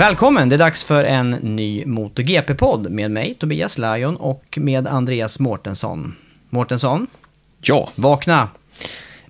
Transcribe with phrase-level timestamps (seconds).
[0.00, 0.48] Välkommen!
[0.48, 6.16] Det är dags för en ny MotoGP-podd med mig, Tobias Lajon, och med Andreas Mårtensson.
[6.50, 7.06] Mårtensson,
[7.62, 8.48] Ja, vakna!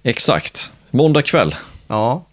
[0.03, 0.73] exakt.
[0.91, 1.55] Måndag kväll.
[1.89, 2.25] Ja,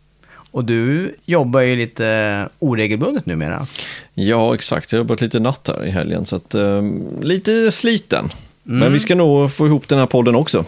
[0.51, 3.67] och du jobbar ju lite oregelbundet numera.
[4.13, 4.91] Ja, exakt.
[4.91, 6.81] Jag har jobbat lite natt här i helgen, så att, eh,
[7.21, 8.29] lite sliten.
[8.63, 10.65] Men vi ska nog få ihop den här podden också.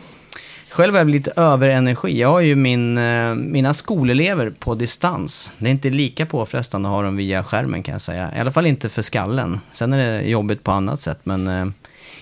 [0.69, 2.19] Själv är jag lite överenergi.
[2.19, 5.51] Jag har ju min, eh, mina skolelever på distans.
[5.57, 8.31] Det är inte lika påfrestande att ha dem via skärmen kan jag säga.
[8.35, 9.59] I alla fall inte för skallen.
[9.71, 11.65] Sen är det jobbigt på annat sätt, men eh,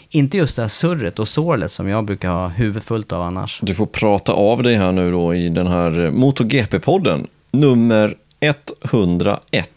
[0.10, 3.60] inte just det här surret och sorlet som jag brukar ha huvudfullt av annars.
[3.64, 7.28] Du får prata av dig här nu då i den här eh, MotoGP-podden.
[7.52, 9.70] Nummer 101.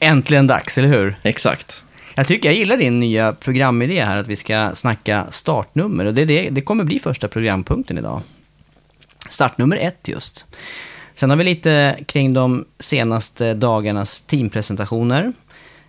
[0.00, 1.16] Äntligen dags, eller hur?
[1.22, 1.84] Exakt.
[2.16, 6.04] Jag tycker jag gillar din nya programidé här, att vi ska snacka startnummer.
[6.04, 8.20] Och det, det, det kommer bli första programpunkten idag.
[9.28, 10.44] Startnummer ett just.
[11.14, 15.32] Sen har vi lite kring de senaste dagarnas teampresentationer.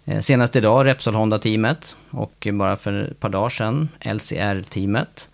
[0.05, 5.29] Eh, senast idag Repsol Honda-teamet och bara för ett par dagar sedan LCR-teamet.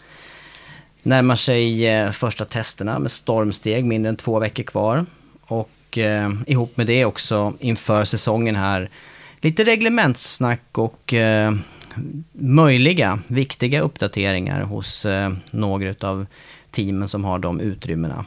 [1.04, 5.06] Närmar sig eh, första testerna med stormsteg, mindre än två veckor kvar.
[5.42, 8.90] Och eh, ihop med det också inför säsongen här
[9.42, 11.54] lite reglementssnack och eh,
[12.32, 16.26] möjliga viktiga uppdateringar hos eh, några av
[16.72, 18.26] teamen som har de utrymmena.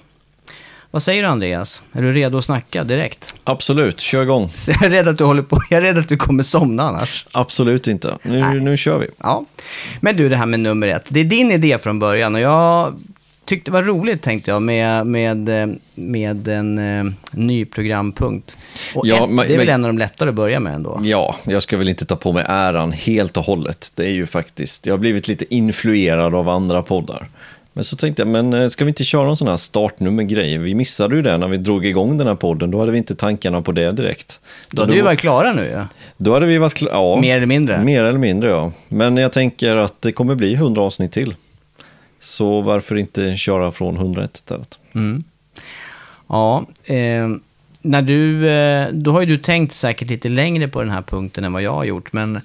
[0.91, 1.83] Vad säger du Andreas?
[1.93, 3.37] Är du redo att snacka direkt?
[3.45, 4.51] Absolut, kör igång.
[4.55, 6.83] Så jag är rädd att du håller på, jag är rädd att du kommer somna
[6.83, 7.27] annars.
[7.33, 8.19] Absolut inte.
[8.23, 8.61] Nu, Nej.
[8.61, 9.07] nu kör vi.
[9.19, 9.45] Ja,
[10.01, 11.07] men du det här med nummer ett.
[11.09, 12.95] Det är din idé från början och jag
[13.45, 18.59] tyckte det var roligt tänkte jag med, med, eh, med en eh, ny programpunkt.
[18.95, 20.75] Och Ja, ett, men- det är väl men- en av de lättare att börja med
[20.75, 21.01] ändå.
[21.05, 23.93] Ja, jag ska väl inte ta på mig äran helt och hållet.
[23.95, 27.29] Det är ju faktiskt, jag har blivit lite influerad av andra poddar.
[27.77, 30.59] Men så tänkte jag, men eh, ska vi inte köra en sån här startnummer-grej?
[30.59, 33.15] Vi missade ju det när vi drog igång den här podden, då hade vi inte
[33.15, 34.41] tankarna på det direkt.
[34.71, 35.83] Då hade vi varit klara nu ju.
[36.17, 37.21] Då hade vi varit klara, ja.
[37.21, 37.83] Mer eller mindre.
[37.85, 38.73] Mer eller mindre, ja.
[38.89, 41.35] Men jag tänker att det kommer bli 100 avsnitt till.
[42.25, 44.79] Så varför inte köra från 101 istället?
[44.93, 45.25] Mm.
[46.27, 47.29] Ja, eh,
[47.83, 51.45] när du, eh, då har ju du tänkt säkert lite längre på den här punkten
[51.45, 52.13] än vad jag har gjort.
[52.13, 52.41] Men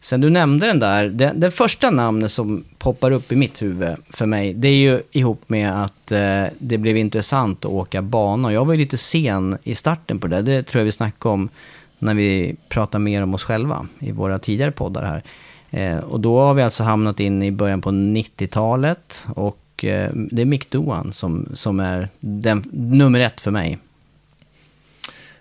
[0.00, 3.96] sen du nämnde den där, det, det första namnet som poppar upp i mitt huvud
[4.10, 8.48] för mig, det är ju ihop med att eh, det blev intressant att åka bana.
[8.48, 11.32] Och Jag var ju lite sen i starten på det, det tror jag vi snackade
[11.32, 11.48] om
[11.98, 15.22] när vi pratar mer om oss själva i våra tidigare poddar här.
[15.74, 20.42] Eh, och då har vi alltså hamnat in i början på 90-talet och eh, det
[20.42, 23.78] är Mick Doan som, som är den, nummer ett för mig.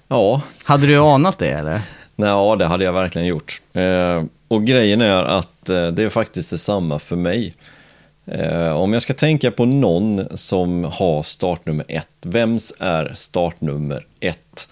[0.07, 1.81] Ja, Hade du anat det eller?
[2.15, 3.61] nej, ja, det hade jag verkligen gjort.
[3.73, 7.53] Eh, och grejen är att eh, det är faktiskt detsamma för mig.
[8.25, 14.69] Eh, om jag ska tänka på någon som har startnummer ett, vems är startnummer ett?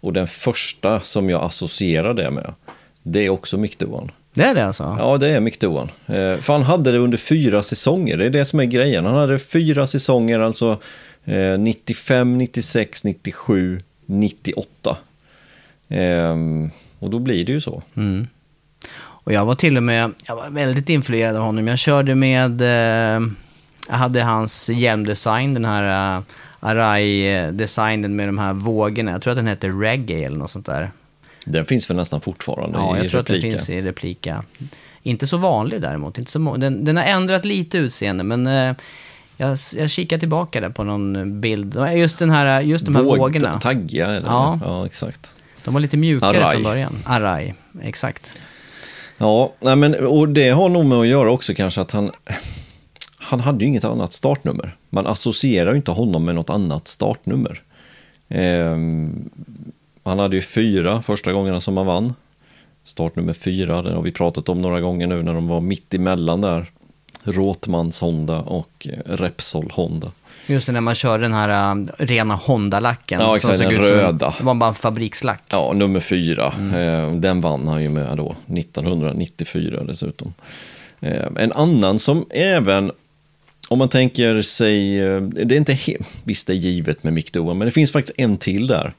[0.00, 2.54] Och den första som jag associerar det med,
[3.02, 4.10] det är också Mick Doohan.
[4.34, 4.96] Det är det alltså?
[4.98, 5.90] Ja, det är Mick Doohan.
[6.06, 9.04] Eh, för han hade det under fyra säsonger, det är det som är grejen.
[9.04, 10.78] Han hade fyra säsonger, alltså
[11.24, 14.96] eh, 95, 96, 97, 98.
[15.88, 17.82] Ehm, och då blir det ju så.
[17.96, 18.26] Mm.
[18.96, 21.68] Och jag var till och med, jag var väldigt influerad av honom.
[21.68, 23.28] Jag körde med, eh,
[23.88, 26.24] jag hade hans hjälmdesign, den här uh,
[26.60, 29.12] Arai-designen med de här vågorna.
[29.12, 30.90] Jag tror att den heter Reggae eller något sånt där.
[31.44, 33.56] Den finns väl nästan fortfarande Ja, i jag tror att den replika.
[33.56, 34.44] finns i replika.
[35.02, 36.18] Inte så vanlig däremot.
[36.18, 38.74] Inte så den, den har ändrat lite utseende, men eh,
[39.36, 41.76] Jag, jag kikar tillbaka där på någon bild.
[41.94, 43.60] Just, den här, just de här Våg- vågorna.
[43.60, 44.28] Taggiga eller?
[44.28, 44.58] Ja.
[44.64, 45.34] ja, exakt.
[45.64, 46.52] De var lite mjukare Array.
[46.52, 46.96] från början.
[47.04, 47.52] Array,
[47.82, 48.34] exakt.
[49.18, 52.10] Ja, nej men, och det har nog med att göra också kanske att han,
[53.18, 54.76] han hade ju inget annat startnummer.
[54.90, 57.62] Man associerar ju inte honom med något annat startnummer.
[58.28, 59.30] Ehm,
[60.04, 62.14] han hade ju fyra första gångerna som han vann.
[62.84, 66.40] Startnummer fyra, den har vi pratat om några gånger nu när de var mitt emellan
[66.40, 66.66] där.
[67.22, 70.12] Råtmans Honda och Repsol Honda.
[70.46, 73.20] Just det, när man körde den här uh, rena Honda-lacken.
[73.20, 74.34] Ja, exakt, den ut som- röda.
[74.38, 75.42] Det var bara en fabrikslack.
[75.50, 76.46] Ja, nummer fyra.
[76.74, 80.34] Eh, den vann han ju med då, 1994 dessutom.
[81.00, 82.92] Eh, en annan som även,
[83.68, 87.32] om man tänker sig, eh, det är inte he- visst det är givet med Mick
[87.32, 88.94] Doohan, men det finns faktiskt en till där.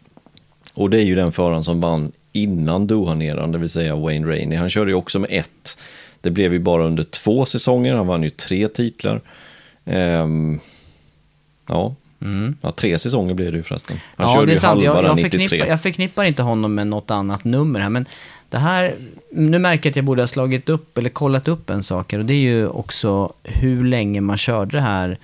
[0.75, 4.57] Och det är ju den föraren som vann innan Doohan-eran, det vill säga Wayne Rainey.
[4.57, 5.77] Han körde ju också med ett.
[6.21, 9.21] Det blev ju bara under två säsonger, han vann ju tre titlar.
[9.85, 10.59] Ehm,
[11.67, 11.95] ja.
[12.61, 13.99] ja, tre säsonger blev det ju förresten.
[14.15, 15.39] Han ja, körde ju halva Jag, jag, 93.
[15.39, 18.05] förknippar, jag förknippar inte honom med något annat nummer här, men
[18.49, 18.95] det här,
[19.31, 22.19] nu märker jag att jag borde ha slagit upp eller kollat upp en sak här,
[22.19, 25.17] och det är ju också hur länge man körde det här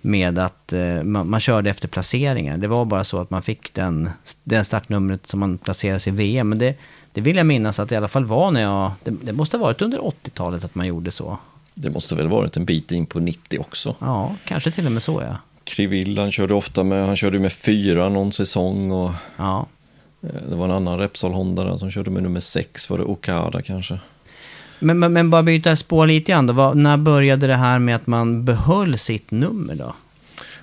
[0.00, 2.56] med att eh, man, man körde efter placeringar.
[2.56, 4.10] Det var bara så att man fick den,
[4.44, 6.76] den startnumret som man placerades i VM, men det,
[7.12, 9.56] det vill jag minnas att det i alla fall var när jag, det, det måste
[9.56, 11.38] ha varit under 80-talet att man gjorde så.
[11.74, 13.94] Det måste väl varit en bit in på 90 också.
[13.98, 15.36] Ja, kanske till och med så ja.
[15.64, 19.66] Krivill, han körde ofta med, han körde med fyra någon säsong och Ja,
[20.22, 23.04] eh, det var en annan Repsol Honda där som körde med nummer sex, var det
[23.04, 23.98] Okada kanske?
[24.80, 26.52] Men, men, men bara byta spår lite grann då.
[26.52, 29.94] Vad, när började det här med att man behöll sitt nummer då?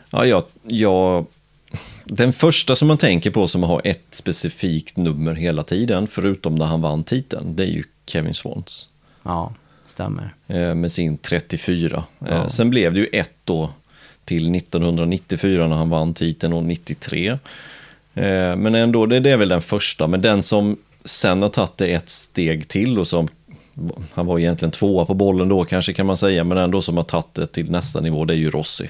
[0.10, 1.26] Ja, jag, jag,
[2.04, 6.66] den första som man tänker på som har ett specifikt nummer hela tiden, förutom när
[6.66, 8.90] han vann titeln, det är ju Kevin Swans.
[9.24, 9.54] Ja,
[9.86, 10.34] stämmer.
[10.48, 12.04] eh, med sin 34.
[12.22, 12.50] Eh, Ja.
[12.50, 13.70] Sen blev det ju ett då
[14.26, 17.28] till 1994 när han vann titeln och 93.
[18.14, 20.08] Eh, Men ändå, det, det är väl den första.
[20.08, 23.28] Men den som sen har tagit det ett steg till och som
[24.14, 27.04] han var egentligen tvåa på bollen då kanske kan man säga, men ändå som har
[27.04, 28.90] tagit det till nästa nivå, det är ju Rossi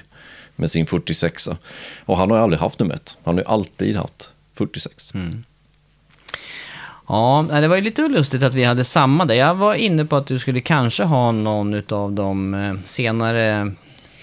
[0.56, 1.48] med sin 46.
[2.04, 5.14] Och han har ju aldrig haft nummer ett, han har ju alltid haft 46.
[5.14, 5.44] Mm.
[7.08, 9.34] Ja, det var ju lite lustigt att vi hade samma där.
[9.34, 13.72] Jag var inne på att du skulle kanske ha någon av de eh, senare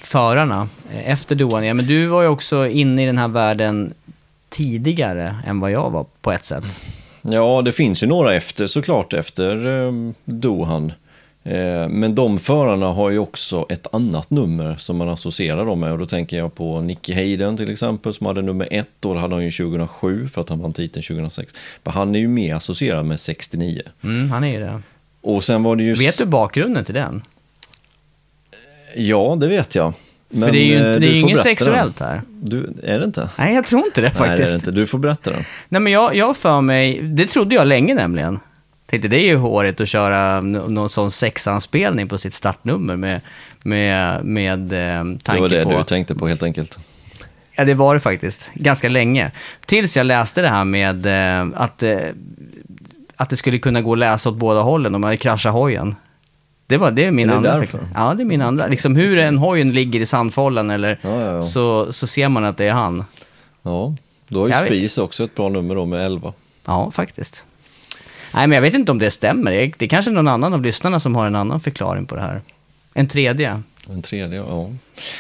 [0.02, 3.94] förarna eh, efter Doania, men du var ju också inne i den här världen
[4.50, 6.80] tidigare än vad jag var på ett sätt.
[7.30, 9.94] Ja, det finns ju några efter såklart efter eh,
[10.26, 10.94] Dohan.
[11.44, 15.92] Eh, men de förarna har ju också ett annat nummer som man associerar dem med.
[15.92, 18.90] Och då tänker jag på Nicky Hayden till exempel som hade nummer ett.
[19.00, 21.54] Då hade han ju 2007 för att han vann titeln 2006.
[21.84, 23.82] Men han är ju mer associerad med 69.
[24.04, 24.82] Mm, han är ju det.
[25.22, 25.94] Och sen var det ju...
[25.94, 27.24] Vet du bakgrunden till den?
[28.96, 29.94] Ja, det vet jag.
[30.34, 32.22] För det är ju eh, inte, det är inget sexuellt här.
[32.42, 33.30] Du, är det inte?
[33.38, 34.52] Nej, jag tror inte det Nej, det är faktiskt.
[34.52, 34.72] det inte.
[34.72, 35.44] Du får berätta den.
[35.70, 38.40] Nej men jag, jag för mig, det trodde jag länge nämligen.
[38.86, 43.22] Tänkte det är ju håret att köra nå- någon sån sexanspelning på sitt startnummer med,
[43.64, 45.78] med, med eh, tanke Det var det på...
[45.78, 46.80] du tänkte på helt enkelt.
[47.56, 49.32] Ja det var det faktiskt, ganska länge.
[49.66, 51.98] Tills jag läste det här med eh, att, eh,
[53.16, 55.96] att det skulle kunna gå att läsa åt båda hållen om man hade kraschat hojen.
[56.68, 57.80] Det, var, det är min Är det andra därför?
[57.96, 58.68] Ja, det är min andra.
[58.68, 61.42] Liksom hur en hojen ligger i sandfållan eller Ja, ja, ja.
[61.42, 63.06] Så, så ser man att det är han.
[63.64, 63.96] Ja,
[64.28, 66.34] då har ju Jag vet- Spies också ett bra nummer då med 11.
[66.66, 67.46] Ja, faktiskt.
[68.34, 69.52] Nej, men jag vet inte om det stämmer.
[69.52, 72.42] Det är kanske någon annan av lyssnarna som har en annan förklaring på det här.
[72.94, 73.62] En tredje.
[73.90, 74.70] En tredje, ja.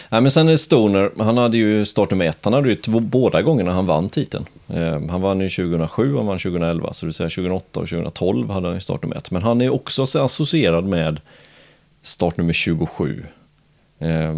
[0.09, 2.99] Nej, men sen är det Stoner, han hade ju startnummer ett, han hade ju två,
[2.99, 4.45] båda gångerna han vann titeln.
[4.73, 7.89] Eh, han vann ju 2007 och han vann 2011, så det vill säga 2008 och
[7.89, 9.31] 2012 hade han ju startnummer ett.
[9.31, 11.19] Men han är också så associerad med
[12.05, 13.25] startnummer 27.
[13.99, 14.33] Eh,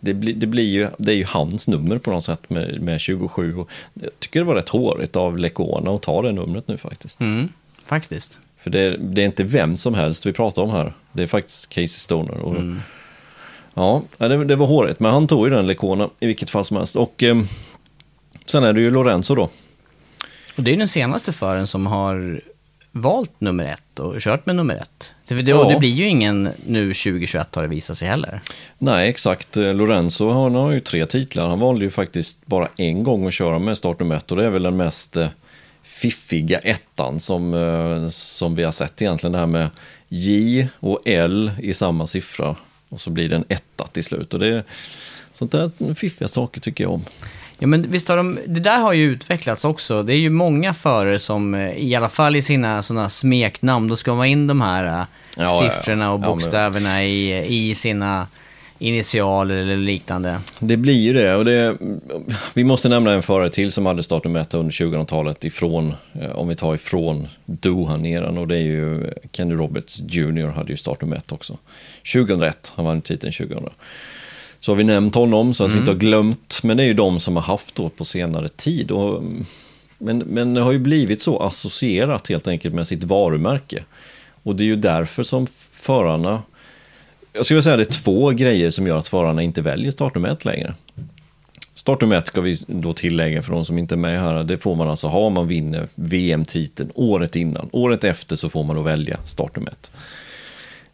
[0.00, 3.00] det, blir, det, blir ju, det är ju hans nummer på något sätt med, med
[3.00, 3.56] 27.
[3.56, 7.20] Och jag tycker det var rätt hårigt av Lecona att ta det numret nu faktiskt.
[7.20, 7.48] Mm,
[7.84, 8.40] faktiskt.
[8.56, 10.92] För det, det är inte vem som helst vi pratar om här.
[11.12, 12.38] Det är faktiskt Casey Stoner.
[12.38, 12.54] Och,
[13.74, 15.00] Ja, det, det var hårigt.
[15.00, 16.96] Men han tog ju den Lecona i vilket fall som helst.
[16.96, 17.42] Och eh,
[18.46, 19.48] sen är det ju Lorenzo då.
[20.56, 22.40] Och det är den senaste föraren som har
[23.00, 25.14] valt nummer ett och kört med nummer ett.
[25.28, 25.68] Det, Ja.
[25.68, 28.40] det blir ju ingen nu 2021 har det visat sig heller.
[28.78, 29.56] Nej, exakt.
[29.56, 31.48] Eh, Lorenzo han har ju tre titlar.
[31.48, 34.30] Han valde ju faktiskt bara en gång att köra med startnummer ett.
[34.30, 35.28] Och det är väl den mest eh,
[35.82, 39.32] fiffiga ettan som, eh, som vi har sett egentligen.
[39.32, 39.70] Det här med
[40.08, 42.56] J och L i samma siffra.
[42.88, 44.34] Och så blir det en etta till slut.
[44.34, 44.64] Och det är
[45.32, 47.04] sånt där fiffiga saker tycker jag om.
[47.58, 50.02] Ja, men visst har de, det där har ju utvecklats också.
[50.02, 53.96] Det är ju många förare som, eh, i alla fall i sina sådana smeknamn, då
[53.96, 58.26] ska man in de här eh, Ja, siffrorna och Ja, men- bokstäverna i, i, sina,
[58.78, 60.40] initialer eller liknande.
[60.58, 61.34] Det blir ju det.
[61.34, 61.76] Och det
[62.54, 66.48] vi måste nämna en förare till som hade startnummer ett under 2000-talet ifrån, eh, om
[66.48, 70.46] vi tar ifrån Doha-eran och det är ju Kenny Roberts Jr.
[70.46, 71.58] hade ju startnummer ett också.
[72.12, 73.70] 2001, han vann titeln 2000.
[74.60, 76.94] Så har vi nämnt honom så att vi inte har glömt, men det är ju
[76.94, 78.90] de som har haft då på senare tid.
[78.90, 79.22] Och,
[79.98, 83.84] men, men det har ju blivit så associerat helt enkelt med sitt varumärke.
[84.42, 86.42] Och det är ju därför som förarna
[87.32, 90.28] jag skulle säga att det är två grejer som gör att förarna inte väljer startnummer
[90.28, 90.74] ett längre.
[91.74, 94.44] Startnummer ett ska vi då tillägga för de som inte är med här.
[94.44, 97.68] Det får man alltså ha om man vinner VM-titeln året innan.
[97.72, 99.90] Året efter så får man då välja startnummer ett.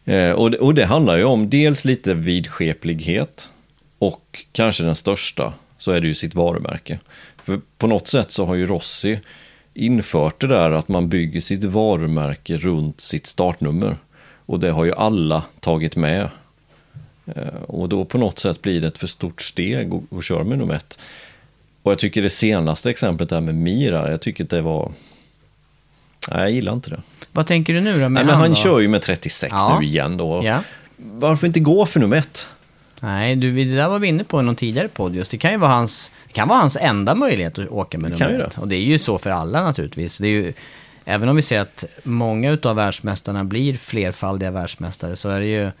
[0.05, 3.49] Eh, och, det, och det handlar ju om dels lite vidskeplighet
[3.99, 6.99] och kanske den största så är det ju sitt varumärke.
[7.43, 9.19] För på något sätt så har ju Rossi
[9.73, 13.97] infört det där att man bygger sitt varumärke runt sitt startnummer.
[14.45, 16.29] Och det har ju alla tagit med.
[17.35, 20.57] Eh, och då på något sätt blir det ett för stort steg att köra med
[20.57, 20.99] nummer ett.
[21.81, 24.91] Och jag tycker det senaste exemplet där med Mira, jag tycker att det var...
[26.31, 27.01] Nej, jag gillar inte det.
[27.31, 27.99] Vad tänker du nu då?
[27.99, 28.55] Med Nej, men han då?
[28.55, 29.77] kör ju med 36 Ja.
[29.79, 30.41] nu igen då.
[30.45, 30.59] Ja.
[30.97, 32.47] Varför inte gå för nummer ett?
[33.05, 35.31] Nej, du, det där var vi inne på i någon tidigare podd just.
[35.31, 38.57] Det kan ju vara hans, kan vara hans enda möjlighet att åka med nummer ett.
[38.57, 40.17] Och det är ju så för alla naturligtvis.
[40.17, 40.53] Det är ju,
[41.05, 45.71] även om vi ser att många utav världsmästarna blir flerfaldiga världsmästare så är det ju...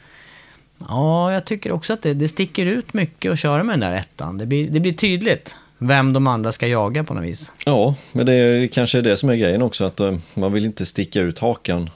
[0.87, 3.93] Ja, jag tycker också att det, det sticker ut mycket att köra med den där
[3.93, 4.37] ettan.
[4.37, 7.51] Det blir, det blir tydligt vem de andra ska jaga på något vis.
[7.65, 10.65] Ja, men det är, kanske är det som är grejen också, att eh, man vill
[10.65, 11.89] inte sticka ut hakan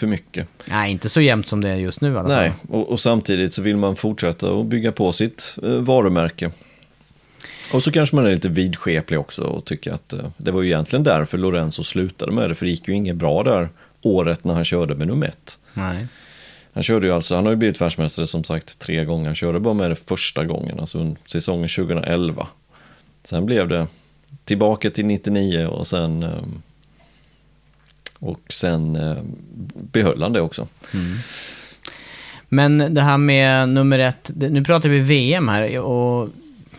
[0.00, 0.48] för mycket.
[0.68, 2.38] Nej, inte så jämnt som det är just nu i alla fall.
[2.38, 6.50] Nej, och, och samtidigt så vill man fortsätta att bygga på sitt eh, varumärke.
[7.72, 10.68] Och så kanske man är lite vidskeplig också och tycker att eh, det var ju
[10.68, 13.68] egentligen därför Lorenzo slutade med det, för det gick ju inget bra där
[14.02, 15.58] året när han körde med nummer ett.
[15.74, 16.06] Nej.
[16.72, 19.60] Han körde ju alltså, han har ju blivit världsmästare som sagt tre gånger, han körde
[19.60, 22.46] bara med det första gången, alltså säsongen 2011.
[23.24, 23.86] Sen blev det
[24.44, 26.42] tillbaka till 99 och sen eh,
[28.20, 29.16] och sen eh,
[29.92, 30.68] behöll han det också.
[32.48, 36.28] Men det här med nummer ett, nu pratar vi VM här och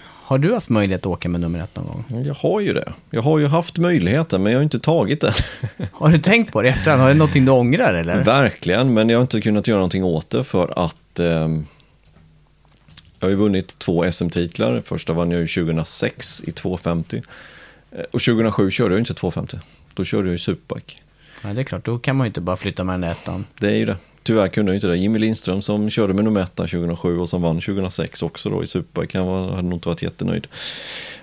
[0.03, 2.24] har du haft möjlighet att åka med nummer ett någon gång?
[2.25, 2.93] Jag har ju det.
[3.10, 5.33] Jag har ju haft möjligheten men jag har inte tagit den.
[5.91, 7.01] Har du tänkt på det efterhand?
[7.01, 8.24] Har det någonting du ångrar eller?
[8.24, 11.65] Verkligen, men jag har inte kunnat göra någonting åt det för att ehm,
[13.19, 14.81] jag har ju vunnit två SM-titlar.
[14.86, 17.21] Första vann jag ju 2006 i 250.
[17.91, 19.57] Eh, Och 2007 körde jag inte 250.
[19.93, 20.93] Då körde jag ju Superbike.
[21.41, 23.45] Ja, det är klart, då kan man ju inte bara flytta med den ettan.
[23.60, 23.98] Det är ju det.
[24.24, 24.98] Tyvärr kunde jag inte det.
[24.98, 28.63] Jimmy Lindström som körde med nummer ett där 2007 och som vann 2006 också då
[28.63, 29.17] i Superbike.
[29.17, 30.48] Han hade nog inte varit jättenöjd.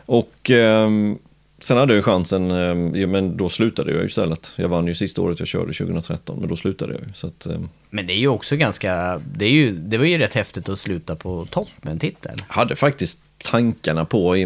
[0.06, 1.18] Och ehm,
[1.60, 2.50] sen hade jag ju chansen,
[2.94, 4.52] ja, men då slutade jag ju istället.
[4.56, 7.16] Jag vann ju sista året jag körde 2013, men då slutade jag.
[7.16, 10.18] Så att, ehm, Men det är ju också ganska, det, är ju, det var ju
[10.18, 12.36] rätt häftigt att sluta på topp med en titel.
[12.48, 14.44] hade faktiskt tankarna på, i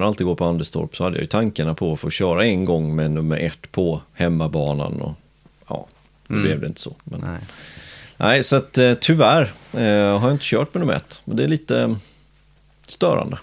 [0.00, 2.64] och alltid gå på Anderstorp, så hade jag ju tankarna på att få köra en
[2.64, 5.00] gång med nummer ett på hemmabanan.
[5.00, 5.14] Och,
[5.68, 5.86] ja,
[6.26, 6.94] nu blev det inte så.
[7.04, 7.40] Men, Nej.
[8.16, 11.22] Nej, så att eh, tyvärr eh, har jag inte kört med nummer ett.
[11.24, 11.96] Men det är lite eh,
[12.86, 13.38] störande.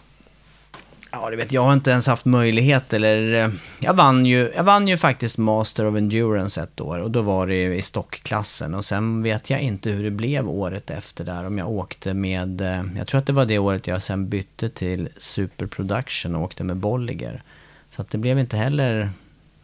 [1.15, 3.33] Ja, du vet, jag har inte ens haft möjlighet eller...
[3.33, 7.21] Eh, jag vann ju, jag vann ju faktiskt Master of Endurance ett år och då
[7.21, 11.23] var det ju i stockklassen och sen vet jag inte hur det blev året efter
[11.23, 12.61] där om jag åkte med...
[12.61, 16.43] Eh, jag tror att det var det året jag sen bytte till Super Production och
[16.43, 17.43] åkte med Bolliger.
[17.89, 19.09] Så att det blev inte heller...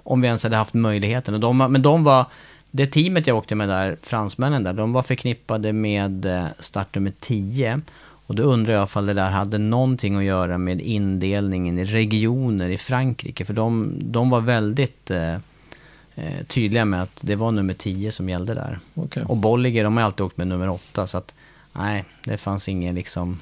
[0.03, 1.33] Om vi ens hade haft möjligheten.
[1.33, 2.25] Och de, men de var...
[2.71, 7.81] Det teamet jag åkte med där, fransmännen där, de var förknippade med start startnummer 10.
[8.29, 12.69] Och då undrar jag ifall det där hade någonting att göra med indelningen i regioner
[12.69, 13.45] i Frankrike.
[13.45, 15.33] För de, de var väldigt eh,
[16.15, 18.79] eh, tydliga med att det var nummer 10 som gällde där.
[18.95, 19.23] Okej.
[19.27, 21.07] Och Bolliger, de har alltid åkt med nummer 8.
[21.07, 21.35] Så att
[21.73, 23.39] nej, det fanns ingen liksom...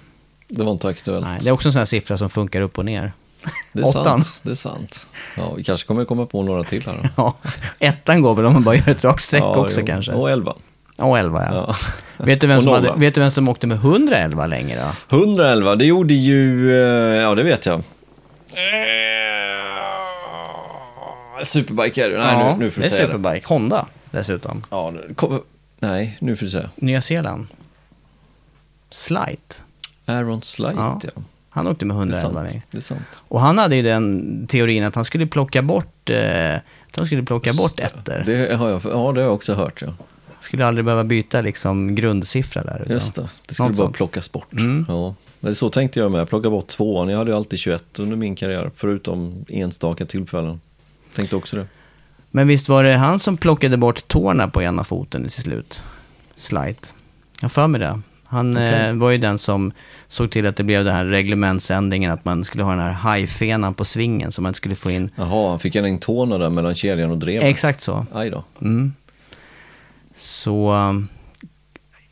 [0.48, 1.28] Det var inte aktuellt.
[1.28, 3.12] Nej, det är också en sån här siffra som funkar upp och ner.
[3.74, 4.24] det är åttan.
[4.24, 4.42] sant.
[4.44, 5.10] Det är sant.
[5.38, 6.98] Ja, vi kanske kommer komma på några till här.
[7.04, 7.10] Då.
[7.24, 7.38] Ja,
[7.80, 9.86] ettan går väl om man bara gör ett rakt streck Ja, också jo.
[9.88, 10.12] kanske.
[10.12, 10.56] Och 11.
[10.98, 11.76] Och 11 ja.
[12.18, 12.26] Ja.
[12.26, 14.78] Vet, du vem som hade, vet du vem som åkte med 111 länge
[15.10, 15.18] då?
[15.18, 17.82] 111, det gjorde ju, eh, ja det vet jag.
[21.44, 22.18] Superbike är det.
[22.18, 23.14] Nej, ja, nu, nu får det du är säga det.
[23.14, 23.48] Superbike.
[23.48, 24.64] Honda dessutom.
[24.70, 25.42] Ja, kom,
[25.80, 26.70] nej, nu får du säga.
[26.76, 27.48] Nya Zeeland.
[28.90, 29.64] Slight.
[30.06, 31.00] Aaron Slight, Ja.
[31.04, 31.22] ja.
[31.50, 32.50] Han åkte med Det är 111 sant.
[32.52, 32.64] länge.
[32.72, 33.22] Det är sant.
[33.28, 36.56] Och han hade ju den teorin att han skulle plocka bort, eh,
[36.98, 38.24] han skulle plocka bort ettor.
[38.26, 39.88] Det har jag, ja, det har jag också hört, ja.
[40.40, 42.82] Skulle aldrig behöva byta liksom grundsiffra där.
[42.82, 43.96] utan- Just det, det skulle bara sånt.
[43.96, 44.54] plockas bort.
[44.54, 44.86] Mm.
[44.90, 45.16] Ja.
[45.54, 47.10] Så tänkte jag med, plocka bort tvåan.
[47.10, 50.62] Jag hade ju alltid 21 under min karriär, förutom enstaka tillfällen.
[51.16, 51.68] Tänkte också det.
[52.32, 55.82] Men visst var det han som plockade bort tårna på ena foten till slut?
[56.38, 56.94] Slight.
[57.42, 58.02] Jag för mig det.
[58.26, 59.72] Han eh, var ju den som
[60.08, 63.74] såg till att det blev den här reglementsändringen, att man skulle ha den här hajfenan
[63.74, 65.10] på svingen, så man inte skulle få in...
[65.16, 67.44] Jaha, han fick en in tårna där mellan kedjan och drevet.
[67.44, 68.06] Exakt så.
[68.14, 68.44] Aj då.
[68.62, 68.94] Mm.
[70.18, 71.08] Så um,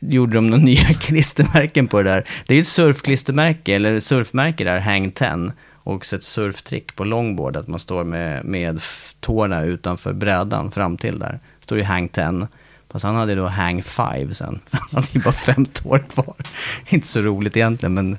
[0.00, 2.28] gjorde de några nya klistermärken på det där.
[2.46, 5.52] Det är ett surfklistermärke, eller ett surfmärke där, Hang 10.
[5.74, 8.80] Och så ett surftrick på longboard, att man står med, med
[9.20, 11.40] tårna utanför brädan fram till där.
[11.60, 12.48] står ju Hang 10.
[12.90, 14.60] Fast han hade då Hang 5 sen.
[14.70, 16.34] Han hade ju bara fem tår kvar.
[16.88, 18.18] Inte så roligt egentligen, men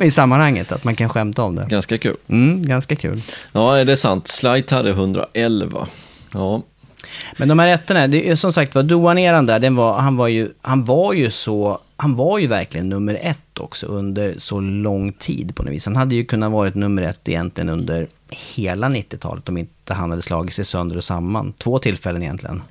[0.00, 1.66] i sammanhanget, att man kan skämta om det.
[1.68, 2.16] Ganska kul.
[2.28, 3.22] Mm, ganska kul.
[3.52, 4.28] Ja, det är sant.
[4.28, 5.88] Slight hade 111.
[6.32, 6.62] Ja,
[7.36, 10.28] Men de här ettorna, det är som sagt var, Doan-eran där, den var, han, var
[10.28, 15.12] ju, han var ju så, han var ju verkligen nummer ett också under så lång
[15.12, 15.86] tid på något vis.
[15.86, 20.22] Han hade ju kunnat varit nummer ett egentligen under hela 90-talet om inte han hade
[20.22, 21.52] slagit sig sönder och samman.
[21.58, 22.62] Två tillfällen egentligen.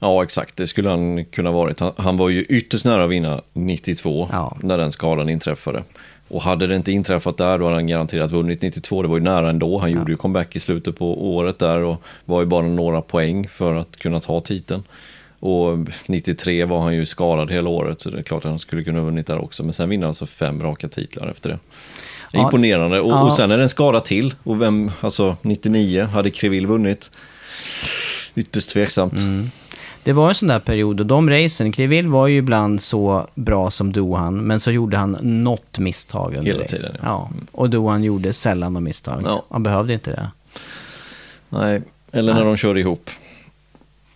[0.00, 0.56] ja exakt.
[0.56, 1.80] Det skulle han kunna varit.
[1.80, 4.56] Han, han var ju ytterst nära att vinna 92 Ja.
[4.62, 5.82] när den skadan inträffade.
[6.28, 9.02] Och hade det inte inträffat där då hade han garanterat vunnit 92.
[9.02, 9.78] Det var ju nära ändå.
[9.78, 13.48] Han gjorde ju comeback i slutet på året där och var ju bara några poäng
[13.48, 14.82] för att kunna ta titeln.
[15.40, 18.84] Och 93 var han ju skadad hela året så det är klart att han skulle
[18.84, 19.62] kunna ha vunnit där också.
[19.64, 21.58] Men sen vinner han alltså fem raka titlar efter det.
[22.32, 22.40] Ja.
[22.42, 23.00] Imponerande.
[23.00, 23.22] Och, Ja.
[23.22, 24.34] och sen är det en skada till.
[24.42, 27.10] Och vem, alltså 99 hade Krivil vunnit.
[28.34, 29.18] Ytterst tveksamt.
[29.18, 29.50] Mm.
[30.02, 33.70] Det var en sån där period och de racen, Krivil var ju ibland så bra
[33.70, 36.76] som Dohan, men så gjorde han något misstag under Hela race.
[36.76, 37.04] tiden, ja.
[37.04, 37.30] ja.
[37.52, 39.22] Och Dohan gjorde sällan något misstag.
[39.24, 39.42] Ja.
[39.50, 40.30] Han behövde inte det.
[41.48, 43.10] Nej, eller när de körde ihop.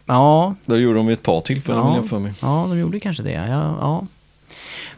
[0.07, 2.33] Ja, Då gjorde de vid ett par tillfällen vill jag för mig.
[2.43, 3.33] Ja, de gjorde kanske det.
[3.33, 4.07] Ja, ja.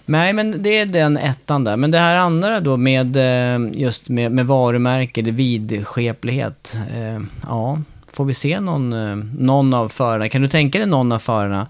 [0.07, 1.77] Nej, men det är den ettan där.
[1.77, 6.79] Men det här andra då med eh, just med, med varumärke, det vidskeplighet.
[6.95, 7.79] Eh, ja,
[8.15, 10.29] får vi se någon, eh, någon av förarna?
[10.29, 11.67] Kan du tänka dig någon av förarna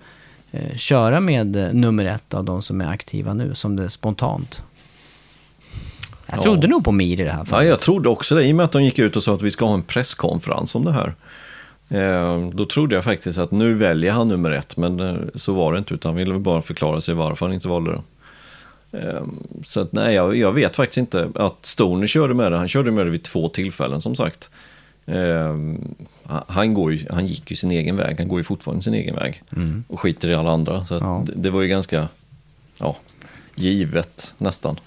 [0.52, 4.62] eh, köra med eh, nummer ett av de som är aktiva nu, som det spontant?
[6.26, 6.42] Jag Ja.
[6.42, 7.68] trodde nog på Mir i det här Ja, fallet.
[7.68, 9.50] jag trodde också det, i och med att de gick ut och sa att vi
[9.50, 11.14] ska ha en presskonferens om det här.
[11.88, 15.72] Eh, då trodde jag faktiskt att nu väljer han nummer ett, men eh, så var
[15.72, 18.98] det inte, utan han ville bara förklara sig varför han inte valde det.
[18.98, 19.22] Eh,
[19.64, 22.58] så att, nej, jag, jag vet faktiskt inte att Stoner körde med det.
[22.58, 24.50] Han körde med det vid två tillfällen som sagt.
[25.06, 25.56] Eh,
[26.46, 29.14] han, går ju, han gick ju sin egen väg, han går ju fortfarande sin egen
[29.16, 29.42] väg.
[29.88, 30.86] Och skiter i alla andra.
[30.86, 31.22] Så Ja.
[31.26, 32.08] det, det var ju ganska
[32.78, 32.96] ja,
[33.54, 34.80] givet nästan.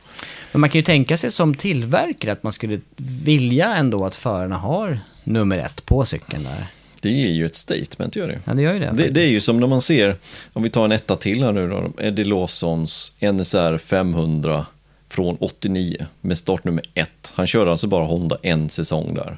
[0.51, 4.57] Men man kan ju tänka sig som tillverkare att man skulle vilja ändå att förarna
[4.57, 6.67] har nummer ett på cykeln där.
[7.01, 8.39] Det är ju ett statement, gör det.
[8.45, 8.91] Ja, det gör ju det.
[8.93, 10.15] Det, det är ju som när man ser,
[10.53, 14.65] om vi tar en etta till här nu då, Eddie Lawsons NSR 500
[15.09, 17.09] från 89 med startnummer 1.
[17.35, 19.37] Han körde alltså bara Honda en säsong där.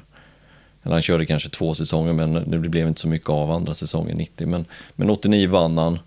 [0.82, 4.16] Eller han körde kanske två säsonger men det blev inte så mycket av andra säsongen
[4.16, 4.46] 90.
[4.46, 4.64] Men,
[4.94, 5.98] men 89 vann han.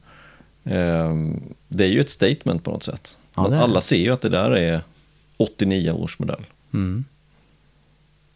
[0.64, 3.18] Ehm, det är ju ett statement på något sätt.
[3.36, 4.82] Ja, alla ser ju att det där är
[5.38, 6.42] 89 års modell.
[6.74, 7.06] Mm.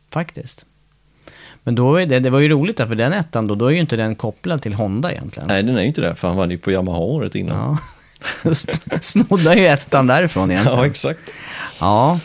[0.09, 0.65] Faktiskt.
[1.63, 3.71] Men då är det, det var ju roligt där, för den ettan då, då är
[3.71, 5.47] ju inte den kopplad till Honda egentligen.
[5.47, 7.77] Nej, den är ju inte det, för han vann ju på Yamaha året innan.
[8.43, 8.51] Ja.
[9.01, 10.79] Snodde ju ettan därifrån egentligen.
[10.79, 11.19] ja exakt.
[11.79, 12.19] Ja,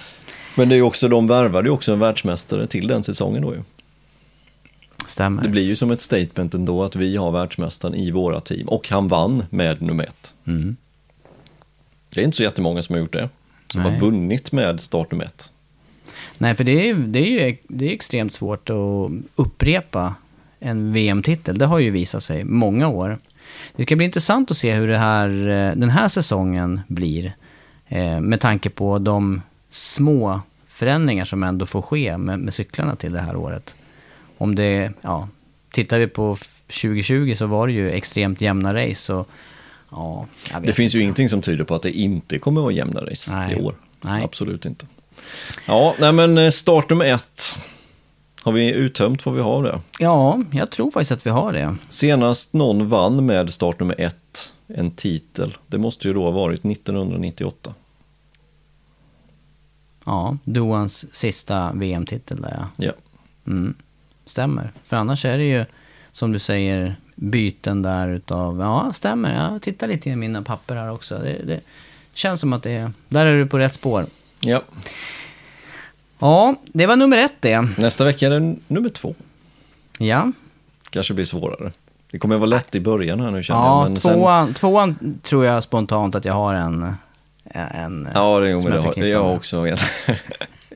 [0.55, 3.55] Men det är ju också, de värvade ju också en världsmästare till den säsongen då
[3.55, 3.63] ju.
[5.07, 5.43] Stämmer.
[5.43, 8.69] Det blir ju som ett statement ändå att vi har världsmästaren i våra team.
[8.69, 10.35] Och han vann med nummer ett.
[10.45, 10.77] Mm.
[12.11, 13.29] Det är inte så jättemånga som har gjort det.
[13.67, 13.93] Som Nej.
[13.93, 15.53] har vunnit med startnummer ett.
[16.39, 20.15] Nej, för det är, det är ju det är extremt svårt att upprepa
[20.61, 21.59] en VM-titel.
[21.59, 23.19] Det har ju visat sig många år.
[23.77, 27.37] Det ska bli intressant att se hur det här, eh, den här säsongen blir.
[27.89, 33.13] Eh, med tanke på de små förändringar som ändå får ske med, med cyklarna till
[33.13, 33.77] det här året.
[34.43, 35.29] Om det, ja,
[35.73, 39.15] tittar vi på 2020 så var det ju extremt jämna race.
[39.15, 39.29] Och,
[39.91, 40.27] ja,
[40.63, 41.03] Det finns ju inte.
[41.05, 43.57] ingenting som tyder på att det inte kommer att vara jämna race Nej.
[43.57, 43.75] i år.
[44.01, 44.25] Nej.
[44.25, 44.87] Absolut inte.
[45.67, 47.59] Ja, nej men eh, startnummer ett.
[48.43, 49.81] Har vi uttömt vad vi har där?
[49.99, 51.77] Ja, jag tror faktiskt att vi har det.
[51.89, 57.75] Senast någon vann med startnummer ett en titel, det måste ju då ha varit 1998.
[60.05, 62.85] Ja, Doans sista VM-titel där ja.
[62.85, 62.93] Ja.
[63.47, 63.75] Mm.
[64.27, 64.71] Stämmer.
[64.85, 65.65] För annars är det ju,
[66.13, 69.51] som du säger, byten där utav, ja, stämmer.
[69.53, 71.19] Jag tittar lite i mina papper här också.
[71.19, 71.61] Det, det
[72.15, 74.07] känns som att det är, där är du på rätt spår.
[74.41, 74.63] ja.
[76.19, 77.69] Ja, det var nummer ett det.
[77.79, 79.15] Nästa vecka är det nummer två.
[79.99, 80.33] Ja,
[80.91, 81.73] Kanske blir svårare.
[82.11, 83.91] Det kommer att vara lätt i början här nu känner ja jag.
[83.91, 86.95] Men sen, tvåan, tvåan tror jag spontant att jag har en...
[87.45, 89.37] en ja, det, som jag har, förknippar jag med.
[89.37, 89.67] också.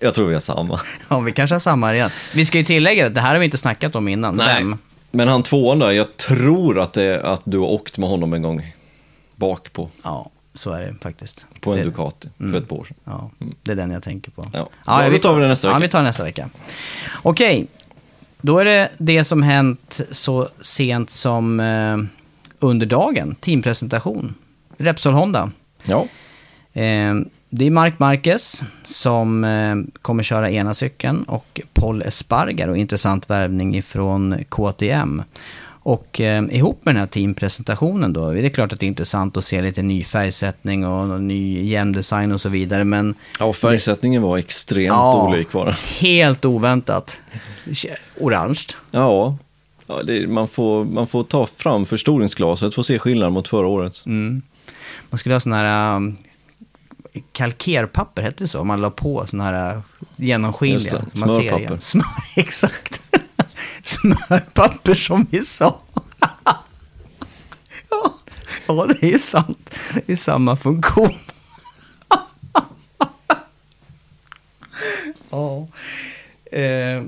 [0.01, 0.81] jag tror vi har samma.
[1.09, 2.11] Ja, vi kanske har samma igen.
[2.35, 4.37] Vi ska ju tillägga att det här har vi inte snackat om innan.
[4.37, 4.79] Vem?
[5.11, 8.43] Men han tvåan där, jag tror att, det, att du har åkt med honom en
[8.43, 8.73] gång
[9.37, 9.89] bak på.
[10.03, 11.47] Ja, så är det faktiskt.
[11.61, 12.97] på en det, Ducati för ett par år sedan.
[13.05, 13.31] Ja,
[13.63, 14.45] det är den jag tänker på.
[14.53, 14.69] Ja.
[14.87, 15.83] Ja, då tar vi nästa Ja, vecka.
[15.83, 16.49] vi tar det nästa vecka.
[17.23, 17.67] Okej,
[18.41, 21.97] då är det det som hänt så sent som eh,
[22.59, 23.35] under dagen.
[23.41, 24.35] Teampresentation.
[24.79, 25.51] Repsol Honda.
[25.85, 26.07] Ja,
[26.73, 27.15] Eh,
[27.59, 33.77] det är Mark Marquez som eh, kommer köra ena cykeln och Paul Espargaro, intressant värvning
[33.77, 35.23] ifrån KTM.
[35.83, 39.37] Och eh, ihop med den här teampresentationen då, det är klart att det är intressant
[39.37, 44.39] att se lite ny färgsättning och ny hjälmdesign och så vidare, men ja färgsättningen var
[44.39, 45.29] extremt Ja.
[45.29, 45.75] olik var den.
[45.99, 47.19] helt oväntat.
[48.21, 48.61] Orange.
[48.91, 49.37] Ja,
[49.87, 53.67] ja det, man, får, man får ta fram förstoringsglaset för att se skillnad mot förra
[53.67, 54.07] årets.
[54.07, 54.43] Mm.
[55.11, 56.17] Man skulle ha sån här um,
[57.33, 58.65] kalkerpapper, hette det så?
[58.65, 59.83] Man la på sån här uh,
[60.17, 61.05] genomskinliga.
[61.13, 61.61] Det, man ser smörpapper.
[61.61, 61.81] igen.
[61.81, 63.03] Smör, exakt.
[63.83, 65.81] Smörpapper som vi sa.
[67.91, 68.15] ja,
[68.67, 69.79] ja, det är sant.
[70.07, 71.15] Det är samma funktion.
[75.31, 75.67] ja.
[76.53, 77.03] Eh,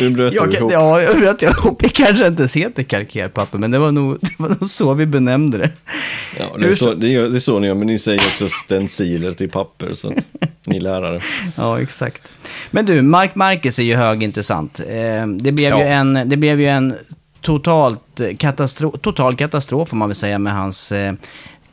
[0.00, 0.72] Nu bröt jag, ihop.
[0.72, 1.78] ja, jag bröt ihop.
[1.82, 5.58] Det kanske inte heter kalkerpapper, men det var, nog, det var nog så vi benämnde
[5.58, 5.70] det.
[6.38, 8.18] Ja, det, är så- så, det, gör, det är så ni gör, men ni säger
[8.20, 10.14] också stenciler till papper, så att
[10.66, 11.20] ni lärare.
[11.56, 12.32] Ja, exakt.
[12.70, 14.80] Men du, Mark Marquez är ju högintressant.
[14.88, 15.86] Eh, det, blev ju Ja.
[15.86, 16.94] en, det blev ju en
[17.40, 21.12] totalt katastrof, total katastrof får man väl säga med hans eh,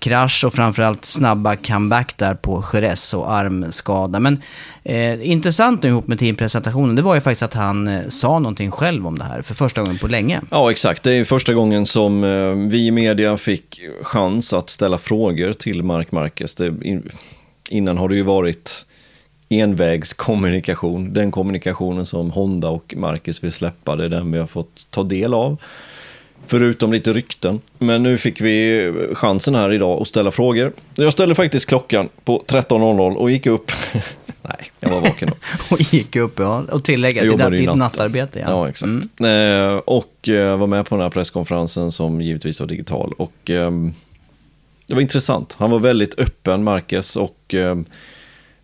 [0.02, 4.20] krasch och framförallt snabba comeback där på Jerez och armskada.
[4.20, 4.42] Men
[4.84, 8.72] eh, intressant nu ihop med teampresentationen, det var ju faktiskt att han eh, sa någonting
[8.72, 10.42] själv om det här för första gången på länge.
[10.50, 11.04] Ja, exakt.
[11.04, 15.84] Det är första gången som eh, vi i media fick chans att ställa frågor till
[15.84, 16.56] Mark Marquez.
[16.56, 17.10] Det, in,
[17.70, 18.86] innan har det ju varit
[19.50, 21.14] envägskommunikation.
[21.14, 25.04] Den kommunikationen som Honda och Marquez vill släppa, det är den vi har fått ta
[25.04, 25.58] del av.
[26.47, 27.62] Förutom lite rykten.
[27.77, 30.73] Men nu fick vi chansen här idag att ställa frågor.
[30.95, 33.71] Jag ställde faktiskt klockan på 13.00 och gick upp.
[34.41, 35.36] Nej, jag var vaken då.
[35.75, 36.63] Och gick upp, ja.
[36.71, 37.77] Och tillägga till ditt natt.
[37.77, 38.39] nattarbete.
[38.39, 38.91] Ja, Ja, exakt.
[39.19, 39.69] Mm.
[39.69, 43.13] Eh, och eh, var med på den här presskonferensen som givetvis var digital.
[43.17, 43.93] Och ehm,
[44.88, 45.56] det var intressant.
[45.60, 47.15] Han var väldigt öppen, Marcus.
[47.15, 47.86] Och ehm,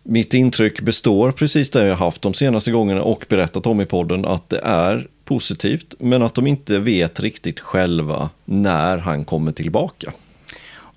[0.08, 4.24] mitt intryck består precis det jag haft de senaste gångerna och berättat om i podden.
[4.24, 10.12] Att det är positivt, men att de inte vet riktigt själva när han kommer tillbaka.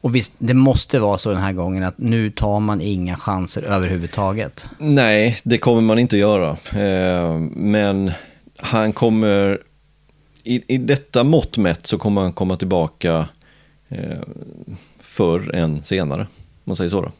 [0.01, 3.61] Och visst, det måste vara så den här gången att nu tar man inga chanser
[3.61, 4.69] överhuvudtaget.
[4.77, 6.49] Nej, det kommer man inte göra.
[6.75, 8.11] Eh, men
[8.57, 9.59] han kommer,
[10.43, 13.27] i, i detta mått mätt så kommer han komma tillbaka
[13.89, 14.19] eh,
[14.99, 16.21] förr än senare.
[16.21, 16.27] Om
[16.63, 17.11] man säger så då.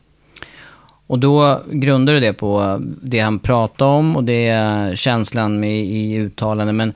[1.12, 5.86] Och då grundar du det på det han pratade om och det är känslan med
[5.86, 6.78] i uttalanden.
[6.78, 6.94] Men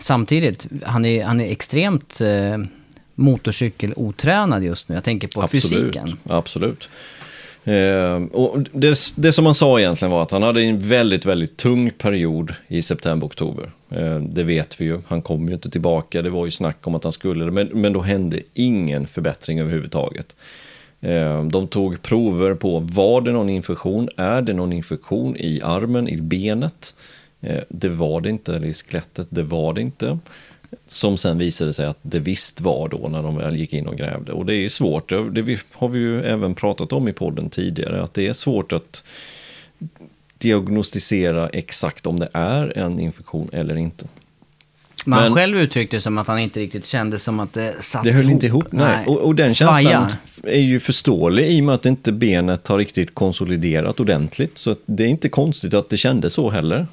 [0.00, 2.58] samtidigt, han är, han är extremt eh,
[3.14, 4.94] motorcykelotränad just nu.
[4.94, 6.16] Jag tänker på fysiken.
[6.24, 6.88] Absolut.
[7.64, 11.56] Eh, och det, det som han sa egentligen var att han hade en väldigt, väldigt
[11.56, 13.72] tung period i september-oktober.
[13.90, 15.00] Eh, det vet vi ju.
[15.06, 16.22] Han kom ju inte tillbaka.
[16.22, 17.50] Det var ju snack om att han skulle.
[17.50, 20.34] Men, men då hände ingen förbättring överhuvudtaget.
[21.00, 24.08] Ehm, de tog prover på var det någon infektion?
[24.16, 26.96] Är det någon infektion i armen, i benet?
[27.40, 29.26] Ehm, det var det inte, eller i skelettet.
[29.30, 30.18] Det var det inte.
[30.86, 33.96] Som sen visade sig att det visst var då när de väl gick in och
[33.96, 34.32] grävde.
[34.32, 38.14] Och det är svårt, det har vi ju även pratat om i podden tidigare, att
[38.14, 39.04] det är svårt att
[40.38, 44.06] diagnostisera exakt om det är en infektion eller inte.
[45.06, 48.04] Men han själv uttryckte det som att han inte riktigt kände som att det satt
[48.04, 48.32] Det höll ihop.
[48.32, 49.06] inte ihop, nej.
[49.06, 49.82] Och, och den Svajar.
[49.82, 50.12] känslan
[50.44, 54.58] är ju förståelig i och med att inte benet har riktigt konsoliderat ordentligt.
[54.58, 56.86] Så det är inte konstigt att det kändes så heller.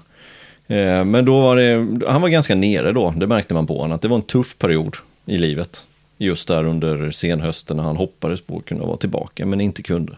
[0.67, 3.95] Eh, Men då var det, han var ganska nere då, det märkte man på honom,
[3.95, 5.85] att det var en tuff period i livet.
[6.17, 10.13] Just där under senhösten när han hoppades på att kunna vara tillbaka, men inte kunde.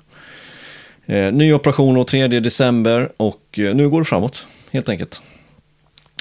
[1.05, 5.21] Eh, Ny operation och 3 december och eh, nu går det framåt, helt enkelt.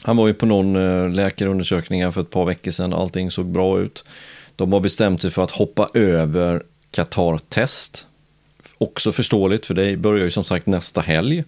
[0.03, 3.47] Han var ju på någon eh, läkarundersökning här för ett par veckor sedan, allting såg
[3.47, 4.05] bra ut.
[4.57, 8.07] De har bestämt sig för att hoppa över Qatar-test.
[8.79, 11.45] Också förståeligt, för det börjar ju som sagt nästa helg.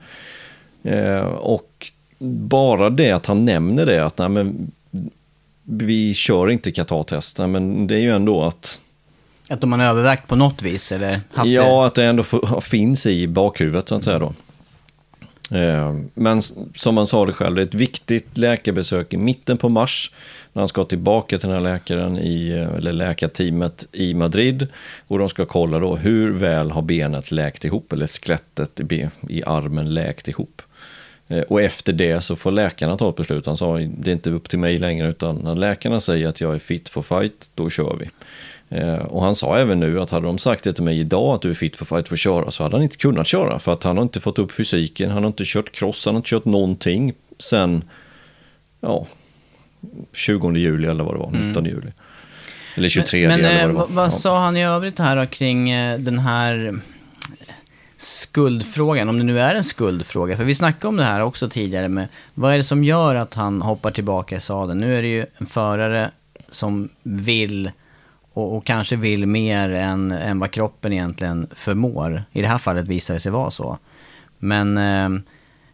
[0.83, 4.73] Eh, och bara det att han nämner det, att nej, men,
[5.65, 8.81] vi kör inte Qatar-test, men det är ju ändå att
[9.51, 11.55] Att de har övervägt på något vis eller haft det.
[11.55, 12.23] Ja, att det ändå
[12.63, 14.33] finns i bakhuvudet så att säga då.
[15.51, 16.43] Eh, men
[16.75, 20.13] som man sa det själv, det är ett viktigt läkarbesök i mitten på mars.
[20.53, 24.67] När han ska tillbaka till den här läkaren, i, eh, eller läkarteamet i Madrid.
[25.07, 29.43] Och de ska kolla då hur väl har benet läkt ihop, eller skelettet i, i
[29.47, 30.63] armen läkt ihop.
[31.29, 33.47] Eh, och efter det så får läkarna ta ett beslut.
[33.47, 36.55] Han sa det är inte upp till mig längre utan när läkarna säger att jag
[36.55, 38.11] är fit for fight, då kör vi.
[38.71, 41.43] Eh, Och han sa även nu att hade de sagt det till mig idag att
[41.43, 43.59] du är fit for fight för att köra så hade han inte kunnat köra.
[43.59, 46.19] För att han har inte fått upp fysiken, han har inte kört cross, han har
[46.19, 47.85] inte kört någonting sen
[48.81, 49.07] ja,
[50.13, 51.93] 20 juli eller vad det var, 19 juli.
[52.77, 53.81] Eller 23 Men, eller eh, vad det var.
[53.81, 54.11] vad, vad Ja.
[54.11, 56.79] sa han i övrigt här då, kring eh, den här
[57.97, 60.37] skuldfrågan, om det nu är en skuldfråga?
[60.37, 63.35] För vi snackade om det här också tidigare med, vad är det som gör att
[63.35, 64.81] han hoppar tillbaka i sadeln?
[64.81, 66.11] Nu är det ju en förare
[66.49, 67.71] som vill
[68.33, 72.25] och, och kanske vill mer än, än vad kroppen egentligen förmår.
[72.33, 73.79] I det här fallet visar det sig vara så.
[74.39, 75.09] Men eh,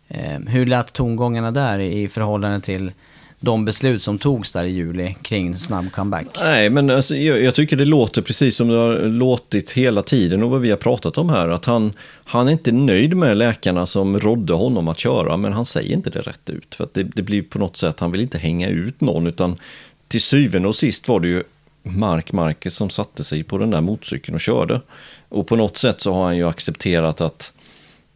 [0.09, 2.93] eh, hur lät tongångarna där i, i förhållande till
[3.41, 6.27] de beslut som togs där i juli kring snabb comeback?
[6.41, 10.43] Nej, men alltså, jag, jag tycker det låter precis som det har låtit hela tiden
[10.43, 11.49] och vad vi har pratat om här.
[11.49, 11.93] Att han,
[12.25, 16.11] han är inte nöjd med läkarna som rådde honom att köra, men han säger inte
[16.11, 16.75] det rätt ut.
[16.75, 19.57] För att det, det blir på något sätt, han vill inte hänga ut någon, utan
[20.09, 21.43] till syvende och sist var det ju
[21.87, 24.81] Mark Marquez som satte sig på den där motorcykeln och körde.
[25.29, 27.53] Och på något sätt så har han ju accepterat att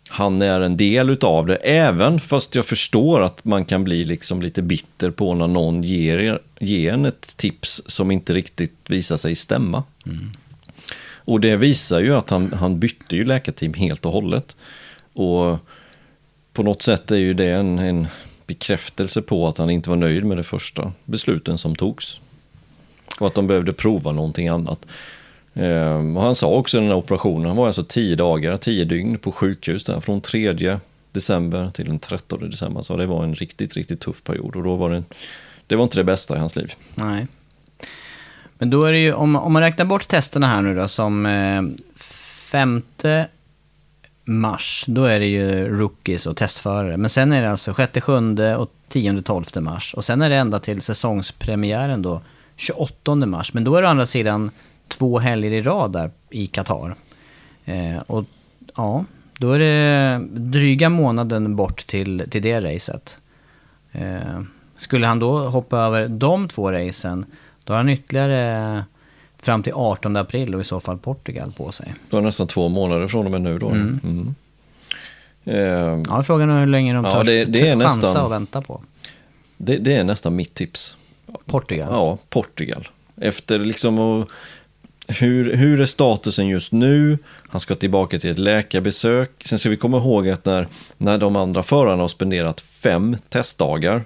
[0.09, 4.43] han är en del utav det, även fast jag förstår att man kan bli liksom
[4.43, 9.35] lite bitter på när någon ger, ger en ett tips som inte riktigt visar sig
[9.35, 9.83] stämma.
[11.25, 14.57] Och det visar ju att han, han bytte ju läkarteam helt och hållet.
[15.13, 15.59] Och
[16.53, 18.07] på något sätt är ju det en, en
[18.47, 22.21] bekräftelse på att han inte var nöjd med de första besluten som togs.
[23.21, 24.87] Och att de behövde prova någonting annat.
[25.55, 28.85] Ehm, och han sa också i den här operationen, han var alltså tio dagar, tio
[28.85, 30.79] dygn på sjukhus där, från 3
[31.13, 32.83] december till den 13 december.
[32.83, 35.03] Så det var en riktigt, riktigt tuff period och då var det,
[35.67, 36.73] det var inte det bästa i hans liv.
[36.95, 37.27] Nej.
[38.59, 41.27] Men då är det ju, om, om man räknar bort testerna här nu då, som
[41.27, 41.63] eh,
[42.51, 43.29] femte
[44.25, 46.97] mars, då är det ju rookies och testförare.
[46.97, 49.95] Men sen är det alltså sjätte, sjunde och tionde, tolfte mars.
[49.95, 52.21] Och sen är det ända till säsongspremiären då,
[52.61, 53.53] 28 mars.
[53.55, 54.51] Men då är det å andra sidan
[54.89, 56.95] två helger i rad där i Qatar.
[57.65, 58.25] Eh, och
[58.77, 59.05] ja,
[59.39, 63.19] då är det dryga månaden bort till, till det racet.
[63.93, 64.41] Eh,
[64.77, 67.25] skulle han då hoppa över de två racen,
[67.65, 68.85] då har han ytterligare
[69.43, 71.95] fram till 18 april och i så fall Portugal på sig.
[72.11, 73.69] Det var nästan två månader från och med nu då.
[73.71, 74.35] Mm.
[75.45, 78.33] Ehm, Ja, frågan är hur länge de Ja, törs det- det är chansa nästan- och
[78.33, 78.81] vänta på.
[79.57, 80.97] det, det är nästan mitt tips.
[81.47, 81.89] Portugal.
[81.91, 82.89] Ja, Portugal.
[83.21, 84.31] Efter liksom och,
[85.09, 87.19] hur, hur är statusen just nu?
[87.49, 89.43] Han ska tillbaka till ett läkarbesök.
[89.45, 94.05] Sen ska vi komma ihåg att när, när de andra förarna har spenderat fem testdagar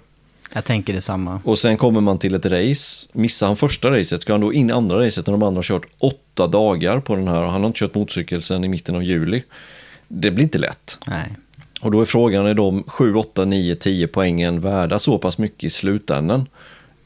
[0.55, 1.41] Jag tänker detsamma.
[1.45, 3.09] och sen kommer man till ett race.
[3.13, 5.63] Missar han första racet ska han då in i andra racet när de andra har
[5.63, 7.43] kört åtta dagar på den här.
[7.43, 9.43] och Han har inte kört motorcykel sedan i mitten av juli.
[10.09, 10.99] Det blir inte lätt.
[11.07, 11.33] Nej.
[11.81, 15.65] Och då är frågan, är de 7, 8, 9, 10 poängen värda så pass mycket
[15.65, 16.47] i slutändan?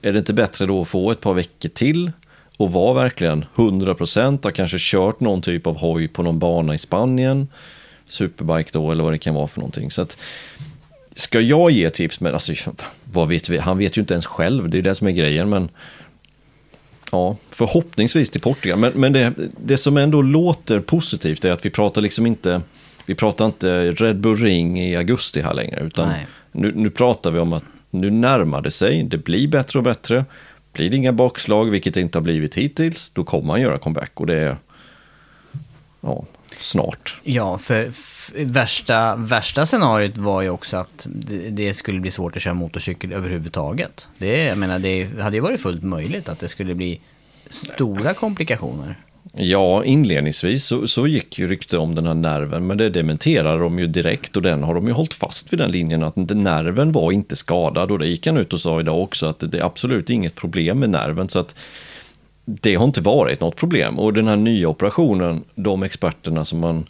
[0.03, 2.13] Är det inte bättre då att få ett par veckor till
[2.57, 6.79] och vara verkligen 100% har kanske kört någon typ av hoj på någon bana i
[6.79, 7.49] Spanien,
[8.07, 9.91] superbike då eller vad det kan vara för någonting.
[9.91, 10.19] Så att,
[11.17, 12.53] ska jag ge tips, men alltså,
[13.13, 13.59] vad vet vi?
[13.59, 15.69] Han vet ju inte ens själv, det är det som är grejen, men
[17.13, 18.79] Ja, förhoppningsvis till Portugal.
[18.79, 19.33] Men, men det,
[19.65, 22.61] det som ändå låter positivt är att vi pratar liksom inte,
[23.07, 25.81] vi pratar inte Red Bull Ring i augusti här längre.
[25.81, 26.13] Utan
[26.53, 30.25] nu, nu pratar vi om att nu närmar det sig, det blir bättre och bättre.
[30.73, 34.11] Blir det inga bakslag, vilket det inte har blivit hittills, då kommer han göra comeback.
[34.15, 34.57] Och det är
[36.01, 36.25] ja,
[36.59, 37.17] snart.
[37.23, 37.91] Ja, för
[38.35, 43.13] värsta, värsta scenariot var ju också att det, det skulle bli svårt att köra motorcykel
[43.13, 44.09] överhuvudtaget.
[44.19, 47.01] Det, jag menar, det hade ju varit fullt möjligt att det skulle bli
[47.49, 48.97] stora komplikationer.
[49.33, 53.79] Ja, inledningsvis så, så gick ju rykte om den här nerven, men det dementerade de
[53.79, 57.13] ju direkt och den har de ju hållit fast vid den linjen att nerven var
[57.13, 57.91] inte skadad.
[57.91, 60.79] Och det gick han ut och sa idag också att det är absolut inget problem
[60.79, 61.29] med nerven.
[61.29, 61.55] Så att
[62.45, 63.99] det har inte varit något problem.
[63.99, 66.87] Och den här nya operationen, de experterna som man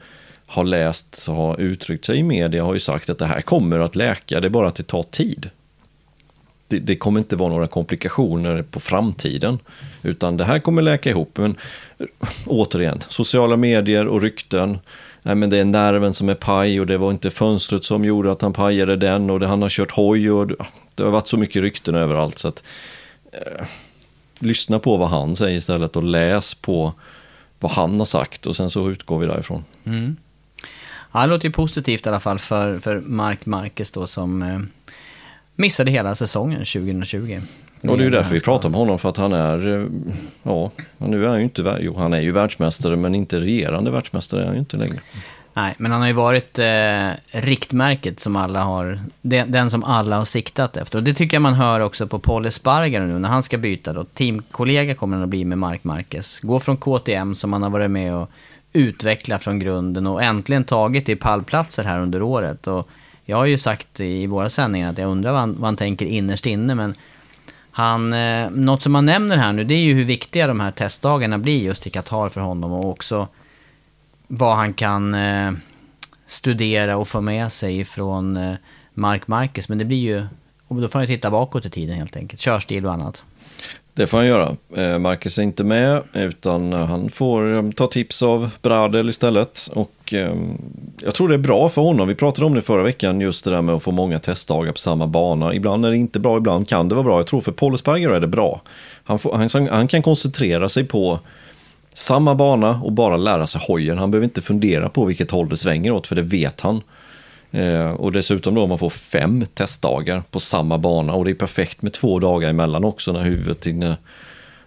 [0.46, 3.96] har läst har uttryckt sig i media har ju sagt att det här kommer att
[3.96, 5.51] läka, det är bara att det tar tid
[6.68, 9.59] det, det kommer inte vara några komplikationer på framtiden.
[10.02, 11.38] Utan det här kommer läka ihop.
[11.38, 11.57] Men
[11.98, 12.07] eh,
[12.46, 14.78] återigen, sociala medier och rykten.
[15.22, 18.33] Nej, men det är nerven som är paj och det var inte fönstret som gjorde
[18.33, 19.31] att han pajade den.
[19.31, 20.46] Och det, han har kört hoj och
[20.94, 22.38] det, har varit så mycket rykten överallt.
[22.38, 22.64] Så att,
[23.33, 23.66] eh,
[24.38, 26.92] lyssna på vad han säger istället och läs på
[27.61, 28.46] vad han har sagt.
[28.46, 29.64] Och sen så utgår vi därifrån.
[29.85, 30.16] Mm.
[31.12, 34.59] Ja, det låter ju positivt i alla fall för, för Mark Marquez då som eh,
[35.59, 37.40] missade hela säsongen 2020.
[37.83, 39.88] Och det är ju därför vi pratar om honom, för att han är, eh,
[40.42, 44.42] ja, nu är han ju inte, jo han är ju världsmästare, men inte regerande världsmästare
[44.42, 45.01] är han ju inte längre.
[45.55, 50.16] Nej, men han har ju varit eh, riktmärket som alla har, den, den, som alla
[50.16, 50.99] har siktat efter.
[50.99, 53.92] Och det tycker jag man hör också på Paul Espargaro nu när han ska byta
[53.92, 54.05] då.
[54.05, 56.40] Teamkollega kommer han att bli med Mark Marquez.
[56.40, 58.31] Gå från KTM som han har varit med och
[58.73, 62.66] utveckla från grunden och äntligen tagit till pallplatser här under året.
[62.66, 62.88] Och
[63.31, 66.07] jag har ju sagt i våra sändningar att jag undrar vad han, vad han tänker
[66.07, 66.95] innerst inne, men
[67.71, 70.71] han, eh, något som han nämner här nu, det är ju hur viktiga de här
[70.71, 73.29] testdagarna blir just i Qatar för honom och också
[74.27, 75.53] vad han kan eh,
[76.27, 78.55] studera och få med sig från eh,
[78.95, 79.69] Mark Marcus.
[79.69, 80.27] Men det blir ju,
[80.69, 83.25] och då får han ju titta bakåt i tiden helt enkelt, körstil och annat.
[83.99, 84.57] Det får han göra.
[84.77, 89.71] Eh, Marcus är inte med, utan han får eh, ta tips av Bradel istället.
[89.75, 90.59] Och ehm,
[91.05, 92.09] jag tror det är bra för honom.
[92.09, 94.79] Vi pratade om det förra veckan, just det där med att få många testdagar på
[94.79, 95.55] samma bana.
[95.55, 97.19] Ibland är det inte bra, ibland kan det vara bra.
[97.19, 98.61] Jag tror för Polisberger är det bra.
[99.05, 101.19] Han, får, han, han kan koncentrera sig på
[101.95, 103.99] samma bana och bara lära sig hojen.
[103.99, 106.83] Han behöver inte fundera på vilket håll det svänger åt, för det vet han.
[107.51, 111.83] Eh, och dessutom då man får fem testdagar på samma bana och det är perfekt
[111.83, 113.97] med två dagar emellan också när huvudet hinner,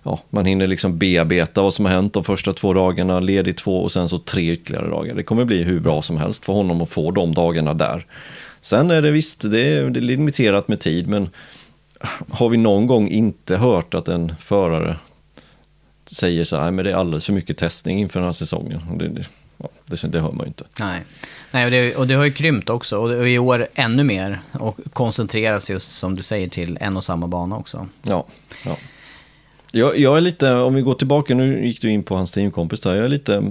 [0.03, 3.83] ja, man hinner liksom bearbeta vad som har hänt de första två dagarna, ledigt två
[3.83, 5.15] och sen så tre ytterligare dagar.
[5.15, 8.05] Det kommer bli hur bra som helst för honom att få de dagarna där.
[8.61, 11.29] Sen är det visst, det är, det är limiterat med tid, men
[12.29, 14.97] har vi någon gång inte hört att en förare
[16.05, 18.81] säger så här, men det är alldeles för mycket testning inför den här säsongen.
[18.97, 19.25] Det,
[19.85, 20.65] det, det hör man ju inte.
[20.79, 21.01] Nej.
[21.51, 22.97] Nej, och det, och det har ju krympt också.
[22.97, 24.39] Och i år ännu mer.
[24.51, 27.87] Och koncentreras just som du säger till en och samma bana också.
[28.01, 28.25] Ja,
[28.65, 28.77] ja.
[29.71, 32.81] Jag, jag är lite, om vi går tillbaka, nu gick du in på hans teamkompis
[32.81, 32.95] där.
[32.95, 33.43] Jag är lite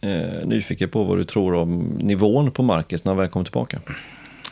[0.00, 3.80] eh, nyfiken på vad du tror om nivån på Marcus när han väl kommer tillbaka.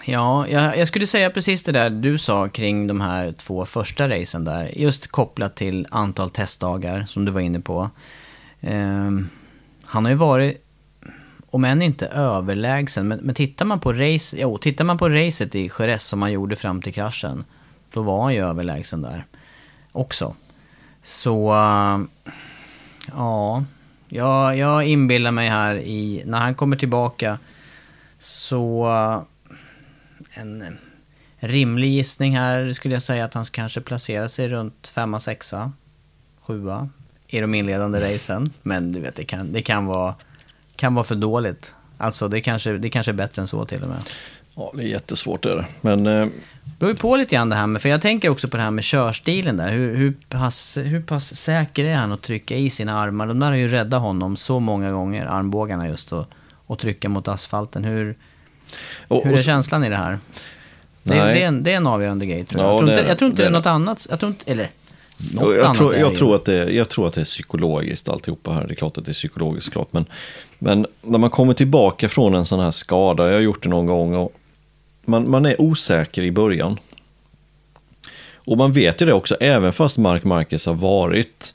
[0.04, 4.08] Ja, jag, jag, skulle säga precis det där du sa kring de här två första
[4.08, 4.78] racen där.
[4.78, 7.90] Just kopplat till antal testdagar som du var inne på.
[8.60, 9.10] Eh,
[9.84, 10.64] han har ju varit
[11.50, 15.54] om än inte överlägsen, men, men tittar man på race, jo, tittar man på racet
[15.54, 17.44] i Jerez som han gjorde fram till kraschen,
[17.92, 19.24] då var han ju överlägsen där
[19.92, 20.34] också.
[21.02, 21.54] Så,
[23.12, 23.64] ja,
[24.08, 27.38] jag, jag inbillar mig här i, när han kommer tillbaka,
[28.18, 28.86] så
[30.30, 30.78] en
[31.38, 35.72] rimlig gissning här skulle jag säga att han kanske placerar sig runt femma, sexa,
[36.40, 36.88] sjua
[37.26, 38.52] i de inledande racen.
[38.62, 40.14] Men du vet, det kan, det kan vara
[40.80, 41.74] kan vara för dåligt.
[41.98, 43.98] Alltså det kanske, det kanske är bättre än så till och med.
[44.54, 45.66] Ja, det är jättesvårt är det.
[45.80, 46.06] Men...
[46.06, 46.26] Eh...
[46.64, 48.62] Det beror ju på lite grann det här med, för jag tänker också på det
[48.62, 49.70] här med körstilen där.
[49.70, 53.26] Hur, hur, pass, hur pass säker är han att trycka i sina armar?
[53.26, 56.26] De där har ju räddat honom så många gånger, armbågarna just, och,
[56.66, 57.84] och trycka mot asfalten.
[57.84, 58.16] Hur,
[59.08, 60.18] och, hur är känslan i det här?
[61.02, 62.70] Det, är, det, är en, det är en avgörande grej tror jag.
[62.70, 64.06] Ja, jag, tror inte, jag tror inte det, är något annat.
[64.10, 64.70] Jag tror inte, eller
[65.34, 68.52] något jag, annat tror, jag, tror att det, jag tror att det är psykologiskt alltihopa
[68.52, 68.66] här.
[68.66, 69.92] Det är klart att det är psykologiskt klart.
[69.92, 70.06] Men
[70.62, 73.86] men när man kommer tillbaka från en sån här skada, jag har gjort det någon
[73.86, 74.32] gång, och
[75.04, 76.78] man, man är osäker i början.
[78.34, 81.54] Och man vet ju det också, även fast Mark Marquez har varit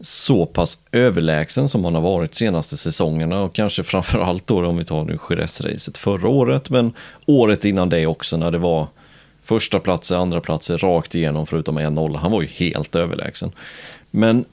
[0.00, 4.84] så pass överlägsen som han har varit senaste säsongerna och kanske framförallt då om vi
[4.84, 6.92] tar nu Jerez-racet förra året, men
[7.26, 8.86] året innan det också när det var
[9.50, 12.18] första platser, andra platser rakt igenom förutom en nolla.
[12.18, 13.52] Han var ju helt överlägsen.
[14.10, 14.44] Men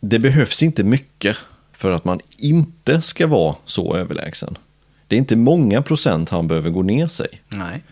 [0.00, 1.36] det behövs inte mycket
[1.72, 4.58] för att man inte ska vara så överlägsen.
[5.08, 7.28] Det är inte många procent han behöver gå ner sig.
[7.48, 7.82] Nej.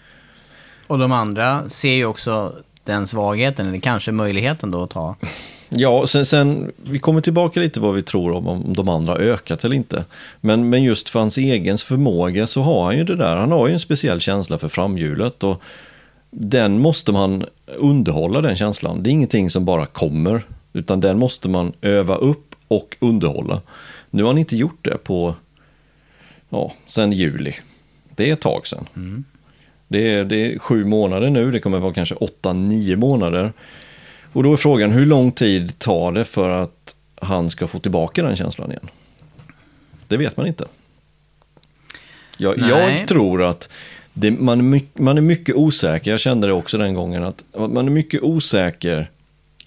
[0.86, 2.52] Och de andra ser ju också
[2.84, 5.16] den svagheten, eller kanske möjligheten då att ta.
[5.68, 9.64] Ja, sen, sen vi kommer tillbaka lite vad vi tror om, om de andra ökat
[9.64, 10.04] eller inte.
[10.40, 13.66] Men, men just för hans egen förmåga så har han ju det där, han har
[13.68, 15.44] ju en speciell känsla för framhjulet.
[15.44, 15.62] Och
[16.34, 19.02] den måste man underhålla den känslan.
[19.02, 20.42] Det är ingenting som bara kommer,
[20.72, 23.60] utan den måste man öva upp och underhålla.
[24.10, 25.34] Nu har han inte gjort det på,
[26.48, 27.54] ja, sen juli.
[28.16, 28.88] Det är ett tag sedan.
[28.96, 29.24] Mm.
[29.88, 33.52] Det, är, det är sju månader nu, det kommer vara kanske åtta, nio månader.
[34.32, 38.22] Och då är frågan, hur lång tid tar det för att han ska få tillbaka
[38.22, 38.88] den känslan igen?
[40.08, 40.64] Det vet man inte.
[42.36, 43.70] Jag, jag tror att
[44.14, 47.44] det, man, är mycket, man är mycket osäker, jag kände det också den gången, att
[47.54, 49.10] man är mycket osäker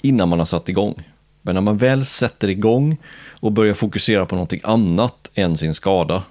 [0.02, 1.04] innan man har satt igång.
[1.42, 2.98] Men när man väl sätter igång
[3.40, 6.24] och börjar fokusera på någonting annat än sin skada,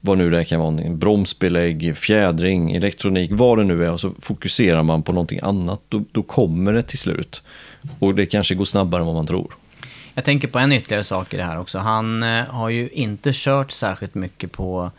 [0.00, 4.12] vad nu det kan vara, en bromsbelägg, fjädring, elektronik, vad det nu är, och så
[4.20, 7.42] fokuserar man på någonting annat, då, då kommer det till slut.
[7.98, 9.54] Och det kanske går snabbare än vad man tror.
[10.14, 11.78] Jag tänker på en ytterligare sak i det här också.
[11.78, 14.90] Han eh, har ju inte kört särskilt mycket på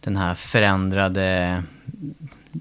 [0.00, 1.62] den här förändrade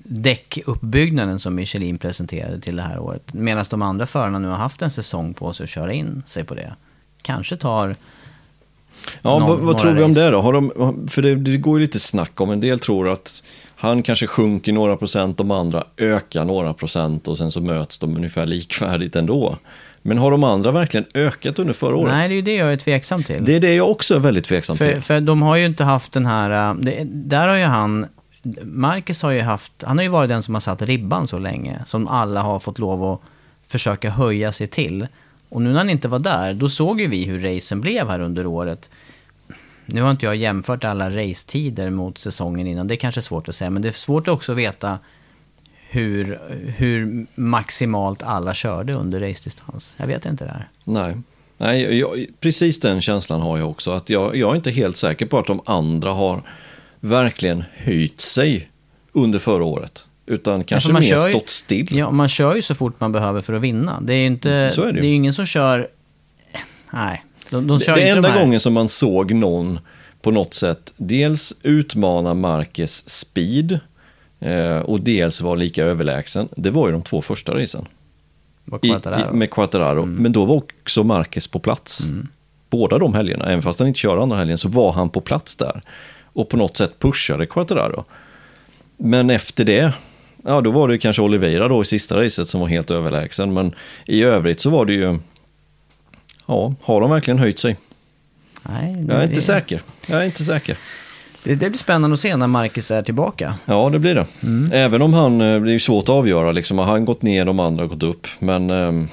[0.04, 3.34] däckuppbyggnaden som Michelin presenterade till det här året.
[3.34, 6.44] Medan de andra förarna nu har haft en säsong på sig att köra in sig
[6.44, 6.74] på det.
[7.22, 7.96] Kanske tar
[9.22, 10.42] Ja, någon- vad, tror vi om det då?
[10.42, 13.44] Har de, för det, det går ju lite snack om, en del tror att
[13.76, 18.16] han kanske sjunker några procent, de andra ökar några procent och sen så möts de
[18.18, 19.58] ungefär likvärdigt ändå.
[20.02, 22.14] Men har de andra verkligen ökat under förra året?
[22.14, 23.46] Nej, det är ju det jag är tveksam till.
[23.46, 25.02] Det är det jag också är väldigt tveksam För, till.
[25.02, 26.70] för de har ju inte haft den här...
[26.70, 28.06] äh, Det, där har ju han...
[28.64, 29.72] Marcus har ju haft...
[29.84, 31.80] Han har ju varit den som har satt ribban så länge.
[31.86, 33.22] Som alla har fått lov att
[33.68, 35.08] försöka höja sig till.
[35.50, 38.20] Och nu när han inte var där, då såg ju vi hur racen blev här
[38.20, 38.90] under året.
[39.86, 42.88] Nu har inte jag jämfört alla racetider mot säsongen innan.
[42.88, 43.70] Det är kanske svårt att säga.
[43.70, 45.00] Men det är svårt också att veta
[45.90, 46.40] hur,
[46.78, 49.96] hur maximalt alla körde under racedistans.
[49.98, 50.70] Jag vet inte det här.
[50.84, 51.18] Nej,
[51.58, 53.92] Nej jag, precis den känslan har jag också.
[53.92, 56.42] Att jag, jag är inte helt säker på att de andra har
[57.00, 58.70] verkligen höjt sig
[59.12, 60.08] under förra året.
[60.26, 61.88] Utan kanske mer ju- stått still.
[61.98, 64.02] Ja, man kör ju så fort man behöver för att vinna.
[64.02, 64.72] Det är ju inte...
[64.74, 65.08] Så är det ju.
[65.08, 65.88] ju ingen som kör...
[66.92, 67.24] Nej.
[67.50, 69.80] De, de Det, kör det är inte enda de gången som man såg någon
[70.22, 73.80] på något sätt dels utmana Marquez speed
[74.84, 76.50] och dels vara lika överlägsen.
[76.56, 77.88] Det var ju de två första racen.
[78.66, 79.34] var I, Quartararo.
[79.34, 80.06] i, med Quattararo.
[80.06, 82.04] Men då var också Marquez på plats.
[82.70, 85.56] Båda de helgerna, även fast han inte kör andra helgen, så var han på plats
[85.56, 85.82] där.
[86.24, 88.06] Och på något sätt pushade Quattararo.
[88.98, 89.94] Men efter det,
[90.46, 93.54] ja då var det kanske Oliveira då i sista racet som var helt överlägsen.
[93.54, 93.76] Men
[94.06, 95.20] i övrigt så var det ju,
[96.46, 97.78] ja, har de verkligen höjt sig?
[98.64, 99.82] Nej, Jag är inte säker.
[100.08, 100.78] Jag är inte säker.
[101.44, 103.56] Det, det blir spännande att se när Marcus är tillbaka.
[103.66, 104.26] Ja, det blir det.
[104.78, 107.46] Även om han, eh, det är ju svårt att avgöra, liksom, har han gått ner,
[107.46, 108.28] de andra har gått upp.
[108.40, 109.08] Men eh,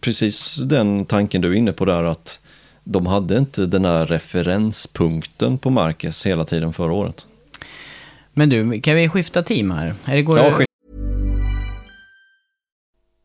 [0.00, 2.40] precis den tanken du är inne på där att
[2.84, 7.26] de hade inte den här referenspunkten på Marcus hela tiden förra året.
[8.32, 9.94] Men du, kan vi skifta team här?
[10.04, 10.64] Är det går Ja, skift-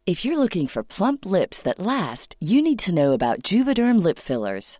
[0.05, 4.19] If you're looking for plump lips that last, you need to know about Juvederm lip
[4.19, 4.79] fillers.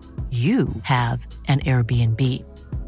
[0.31, 2.21] you have an Airbnb.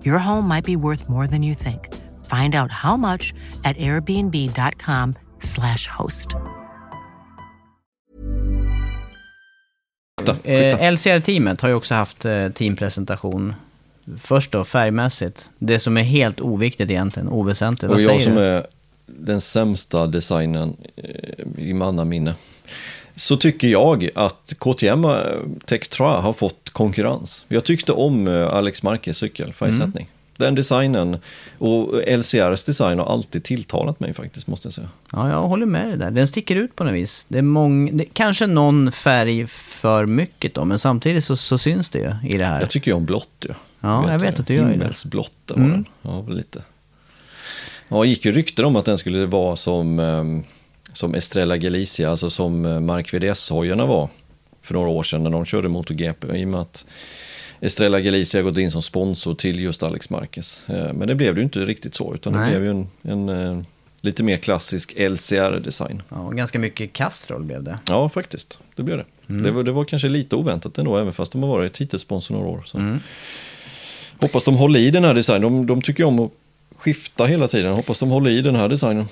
[0.05, 1.79] Your home might be worth more than you think.
[2.25, 3.33] Find out how much
[3.63, 6.27] at airbnb.com/slash host.
[10.19, 10.79] Skifta, skifta.
[10.79, 13.55] Eh, LCR-teamet har ju också haft eh, teampresentation.
[14.17, 15.49] Först då, färgmässigt.
[15.59, 17.83] Det som är helt oviktigt egentligen, oväsentligt.
[17.83, 18.41] Och Vad jag säger som du?
[18.41, 18.67] är
[19.05, 21.03] den sämsta designen eh,
[21.57, 22.35] i mannaminne.
[23.15, 25.11] Så tycker jag att KTM eh,
[25.65, 27.45] Tech 3 har fått konkurrens.
[27.47, 30.09] Jag tyckte om eh, Alex Marquez cykel, färgsättning.
[30.37, 31.17] Den designen
[31.57, 34.89] och LCRs design har alltid tilltalat mig faktiskt, måste jag säga.
[35.11, 36.11] Ja, jag håller med dig där.
[36.11, 37.25] Den sticker ut på något vis.
[37.27, 37.97] Det är mång...
[37.97, 42.37] det, kanske någon färg för mycket då, men samtidigt så, så syns det ju i
[42.37, 42.59] det här.
[42.59, 43.53] Jag tycker ju om blått ju.
[43.79, 44.73] Ja, jag vet att du gör ju det.
[44.73, 45.71] Himmelsblått var Mm.
[45.71, 45.85] den.
[46.01, 46.61] Ja, lite.
[47.87, 50.43] Ja, gick ju rykten om att den skulle vara som, ehm,
[50.93, 54.09] som Estrella Galicia, alltså som eh, Mark VDS-hojarna var.
[54.61, 56.37] för några år sedan när de körde MotoGP.
[56.37, 56.85] I och med att
[57.59, 60.63] Estrella Galicia gått in som sponsor till just Alex Marquez.
[60.69, 62.49] Eh, Men det blev det ju inte riktigt så, utan det Nej.
[62.49, 63.63] blev ju en, en eh,
[64.01, 66.01] lite mer klassisk LCR-design.
[66.09, 67.79] Ja, och ganska mycket Castrol blev det.
[67.87, 68.59] Ja, faktiskt.
[68.75, 69.05] Det blev det.
[69.43, 72.47] Det, var, det var kanske lite oväntat ändå, även fast de har varit titelsponsor några
[72.49, 72.61] år.
[72.65, 72.97] Så.
[74.21, 75.41] Hoppas de håller i den här designen.
[75.41, 76.31] De, de tycker om att
[76.75, 77.73] skifta hela tiden.
[77.73, 79.07] Hoppas de håller i den här designen.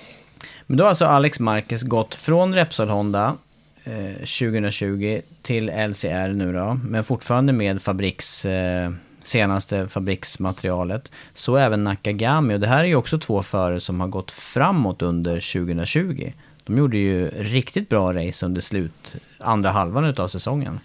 [0.71, 3.37] Men då har alltså Alex Marquez gått från Repsol Honda
[3.83, 8.91] eh, 2020 till LCR nu då, men fortfarande med fabriks, eh,
[9.21, 11.11] senaste fabriksmaterialet.
[11.33, 15.01] Så även Nakagami, och det här är ju också två förare som har gått framåt
[15.01, 16.33] under 2020.
[16.63, 20.79] De gjorde ju riktigt bra race under slut, andra halvan utav säsongen.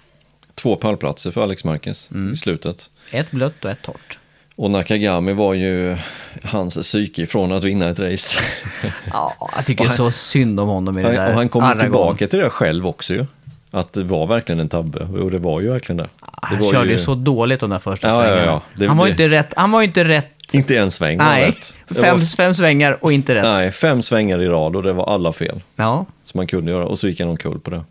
[0.54, 2.90] Två pallplatser för Alex Marquez i slutet.
[3.10, 4.18] Ett blött och ett torrt.
[4.56, 5.96] Och Nakagami var ju
[6.44, 8.38] hans psyke från att vinna ett race.
[9.12, 11.32] Ja, jag tycker så synd om honom i det och där.
[11.32, 11.80] han kom Aragon.
[11.80, 13.26] tillbaka till det själv också ju.
[13.70, 15.04] Att det var verkligen en tabbe.
[15.22, 16.08] Och det var ju verkligen det.
[16.20, 18.44] Han det körde ju så dåligt de där första Ja, ja, svängarna.
[18.46, 18.62] ja.
[18.74, 20.54] Det- han, var ju det- inte rätt, han var inte rätt.
[20.54, 21.54] Inte en sväng Nej.
[21.88, 23.42] Det fem, var- fem svängar och inte rätt.
[23.44, 25.60] Nej, fem svängar i rad och det var alla fel.
[25.76, 26.06] Ja.
[26.22, 26.86] Som man kunde göra.
[26.86, 27.76] Och så gick han omkull på det.
[27.76, 27.84] Men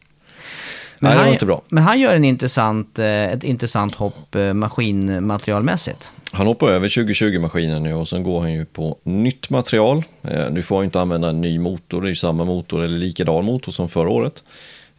[1.00, 1.62] Nej, det han, var inte bra.
[1.70, 6.12] Men han gör en intressant, eh, ett intressant hopp eh, maskinmaterialmässigt.
[6.36, 10.04] Han hoppar över 2020-maskinen nu och sen går han ju på nytt material.
[10.24, 12.84] Eh, nu får han ju inte använda en ny motor, det är ju samma motor
[12.84, 14.44] eller likadan motor som förra året.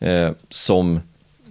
[0.00, 1.00] Eh, som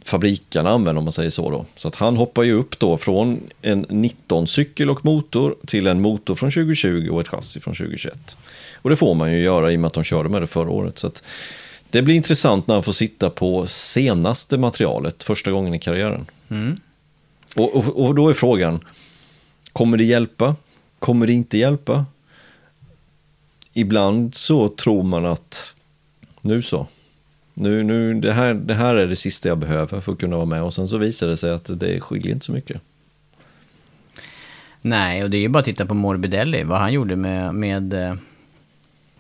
[0.06, 1.66] fabrikerna använder om man säger så då.
[1.76, 6.02] Så att han hoppar ju upp då från en 19 cykel och motor till en
[6.02, 8.38] motor från 2020 och ett chassi från 2021.
[8.74, 10.70] Och det får man ju göra i och med att de körde med det förra
[10.70, 10.98] året.
[10.98, 11.12] Så
[11.90, 16.26] det blir intressant när han får sitta på senaste materialet första gången i karriären.
[17.56, 18.80] Och, och, och då är frågan,
[19.76, 20.56] kommer det hjälpa?
[21.00, 22.06] Kommer det inte hjälpa?
[23.74, 25.76] Ibland så tror man att
[26.42, 26.88] nu så.
[27.54, 30.46] Nu, nu, det, här, det här är det sista jag behöver för att kunna vara
[30.46, 30.64] med.
[30.64, 32.82] Och sen så visar det sig att det skiljer inte så mycket.
[34.82, 37.94] Nej, och det är ju bara att titta på Morbidelli, vad han gjorde med, med
[37.94, 38.16] eh,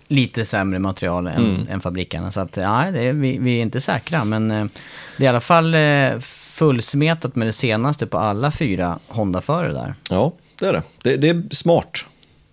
[0.07, 1.67] lite sämre material än, Mm.
[1.69, 2.31] än fabrikerna.
[2.31, 4.65] Så att, ja, det vi, vi är inte säkra, men eh,
[5.17, 9.93] det är i alla fall eh, fullsmetat med det senaste på alla fyra Honda-förare där.
[10.09, 10.83] Ja, det är det.
[11.01, 12.05] Det, det är smart.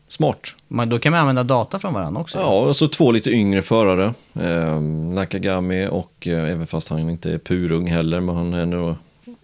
[0.08, 0.54] Smart.
[0.68, 2.38] Men då kan man använda data från varandra också.
[2.38, 4.14] Ja, och så två lite yngre förare.
[4.40, 8.94] Eh, Nakagami och eh, även fast han inte är purung heller, men han är nog,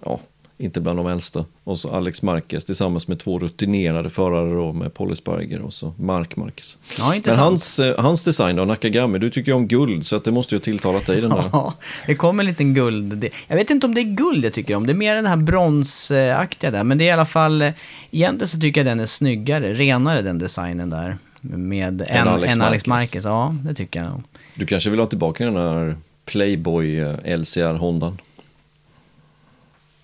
[0.04, 0.20] ja,
[0.58, 1.44] inte bland de äldsta.
[1.64, 5.94] Och så Alex Marquez tillsammans med två rutinerade förare då, med Paul Esparger och så
[5.98, 6.78] Mark Marquez.
[6.98, 10.24] Ja, Men hans, eh, hans design då, Nakagami, du tycker ju om guld så att
[10.24, 11.44] det måste ju ha tilltalat dig den där.
[11.52, 11.74] Ja,
[12.06, 13.28] det kommer en liten guld.
[13.48, 15.36] Jag vet inte om det är guld jag tycker om, det är mer den här
[15.36, 16.84] bronsaktiga där.
[16.84, 17.72] Men det är i alla fall, eh,
[18.10, 21.18] egentligen så tycker jag den är snyggare, renare den designen där.
[21.40, 22.86] Med än, Alex än Alex Marquez.
[22.86, 23.24] Marquez.
[23.24, 24.22] Ja, det tycker jag nog.
[24.54, 28.18] Du kanske vill ha tillbaka den här Playboy eh, LCR Hondan.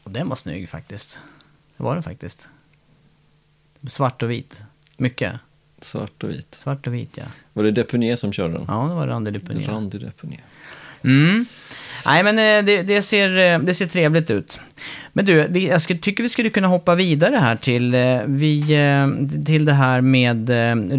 [0.05, 1.21] Och den var snygg faktiskt.
[1.77, 2.49] Det var den faktiskt.
[3.87, 4.63] Svart och vit.
[4.97, 5.33] Mycket.
[5.81, 6.55] Svart och vit.
[6.55, 7.25] Svart och vit, ja.
[7.53, 8.65] Var det Deponier som körde den?
[8.69, 9.69] Ja, det var Randy Duponier.
[9.69, 10.45] Randy Deponier.
[11.05, 11.47] Mm.
[12.07, 14.61] Nej, men eh, det, det, ser, eh, det ser trevligt ut.
[15.13, 18.63] Men du, vi, jag skulle, tycker vi skulle kunna hoppa vidare här till, eh, vi,
[19.47, 20.51] till det här med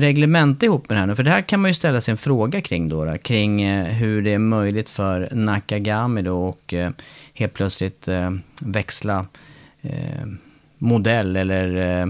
[0.02, 1.16] reglemente ihop med det här nu.
[1.16, 4.22] För det här kan man ju ställa sig en fråga kring då, då kring hur
[4.22, 6.74] det är möjligt för Nakagami då och
[7.36, 8.32] helt plötsligt eh,
[8.62, 9.26] växla
[9.82, 10.26] eh,
[10.78, 12.08] modell eller eh,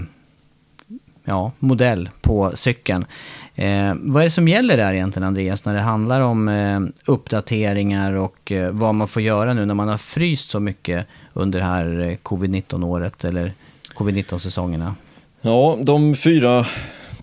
[1.24, 3.06] ja, modell på cykeln.
[3.54, 8.12] Eh, vad är det som gäller där egentligen Andreas när det handlar om eh, uppdateringar
[8.12, 11.64] och eh, vad man får göra nu när man har fryst så mycket under det
[11.64, 13.52] här eh, covid-19-året eller
[13.94, 14.94] covid-19-säsongerna?
[15.40, 16.66] Ja, de fyra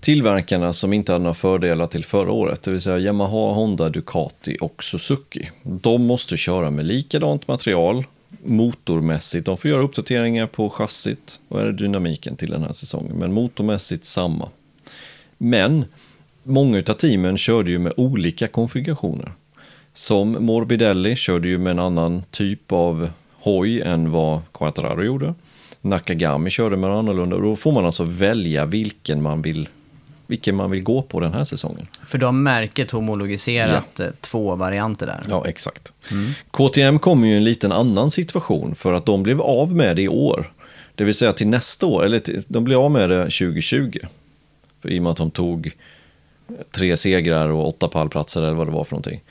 [0.03, 4.57] tillverkarna som inte hade några fördelar till förra året, det vill säga Yamaha, Honda, Ducati
[4.61, 5.49] och Suzuki.
[5.63, 8.03] De måste köra med likadant material
[8.43, 9.45] motormässigt.
[9.45, 14.49] De får göra uppdateringar på chassit och aerodynamiken till den här säsongen, men motormässigt samma.
[15.37, 15.85] Men
[16.43, 19.31] många av teamen körde ju med olika konfigurationer.
[19.93, 25.33] Som Morbidelli körde ju med en annan typ av hoj än vad Quattararo gjorde.
[25.81, 27.37] Nakagami körde med en annorlunda.
[27.37, 29.69] Då får man alltså välja vilken man vill,
[30.27, 31.87] vilken man vill gå på den här säsongen.
[32.05, 35.23] För de har märket homologiserat eh, två varianter där.
[35.29, 35.93] Ja, exakt.
[36.51, 40.01] KTM kommer ju i en liten annan situation för att de blev av med det
[40.01, 40.51] i år.
[40.95, 43.99] Det vill säga till nästa år, eller till, de blev av med det 2020.
[44.81, 45.71] För i och med att de tog
[46.71, 49.21] tre segrar och åtta pallplatser eller vad det var för någonting.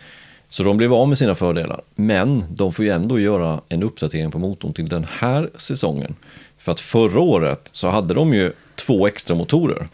[0.49, 1.83] Så de blev av med sina fördelar.
[1.95, 6.15] Men de får ju ändå göra en uppdatering på motorn till den här säsongen.
[6.59, 9.89] För att förra året så hade de ju två extra motorer.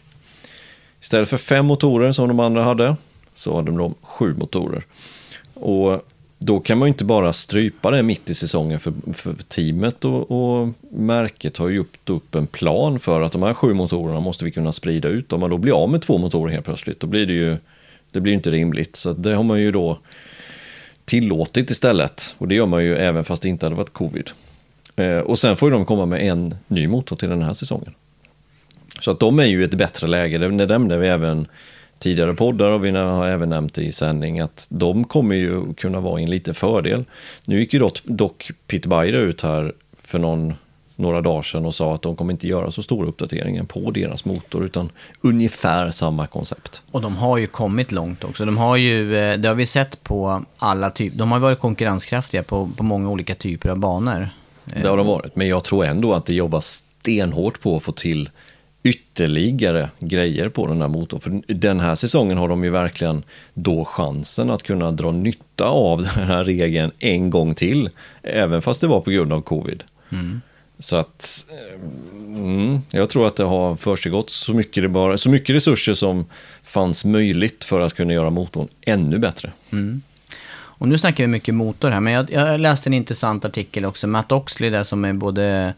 [1.01, 2.97] Istället för fem motorer som de andra hade
[3.35, 4.85] så hade de sju motorer.
[5.55, 6.05] Och
[6.39, 10.31] då kan man ju inte bara strypa det mitt i säsongen för, för teamet och,
[10.31, 14.45] och märket har ju gjort upp en plan för att de här sju motorerna måste
[14.45, 15.33] vi kunna sprida ut.
[15.33, 17.57] Om man då blir av med två motorer helt plötsligt, då blir det ju
[18.11, 18.97] det blir inte rimligt.
[18.97, 19.99] Så det har man ju då
[21.05, 22.35] tillåtit istället.
[22.39, 24.31] Och det gör man ju även fast det inte hade varit covid.
[24.97, 27.95] Eh, och sen får ju de komma med en ny motor till den här säsongen.
[29.01, 30.39] Så att de är ju i ett bättre läge.
[30.39, 31.47] Det nämnde vi även
[31.99, 36.01] tidigare poddar och vi har även nämnt det i sändning att de kommer ju kunna
[36.01, 37.05] vara en liten fördel.
[37.45, 39.73] Nu gick ju dock Peter Beyer ut här
[40.03, 40.55] för någon,
[40.97, 44.25] några dagar sedan och sa att de kommer inte göra så stora uppdateringar på deras
[44.25, 44.91] motor utan
[45.21, 46.83] ungefär samma koncept.
[46.91, 48.45] Och de har ju kommit långt också.
[48.45, 52.43] De har ju, eh, det har vi sett på alla typer, de har varit konkurrenskraftiga
[52.43, 54.29] på, på många olika typer av banor.
[54.65, 57.93] Det har de varit, men jag tror ändå att det jobbas stenhårt på att få
[57.93, 58.31] till
[58.83, 61.21] ytterligare grejer på den här motorn.
[61.21, 63.23] För den här säsongen har de ju verkligen
[63.55, 67.91] då chansen att kunna dra nytta av den här regeln en gång till.
[68.23, 69.85] Även fast det var på grund av covid.
[70.13, 70.41] Mm.
[70.79, 71.47] Så att
[72.13, 76.27] mm, jag tror att det har försiggått så mycket, det bara, så mycket resurser som
[76.63, 79.53] fanns möjligt för att kunna göra motorn ännu bättre.
[79.73, 80.03] Mm.
[80.51, 84.07] Och nu snackar vi mycket motor här, men jag, jag läste en intressant artikel också.
[84.07, 85.75] Matt Oxley där som är både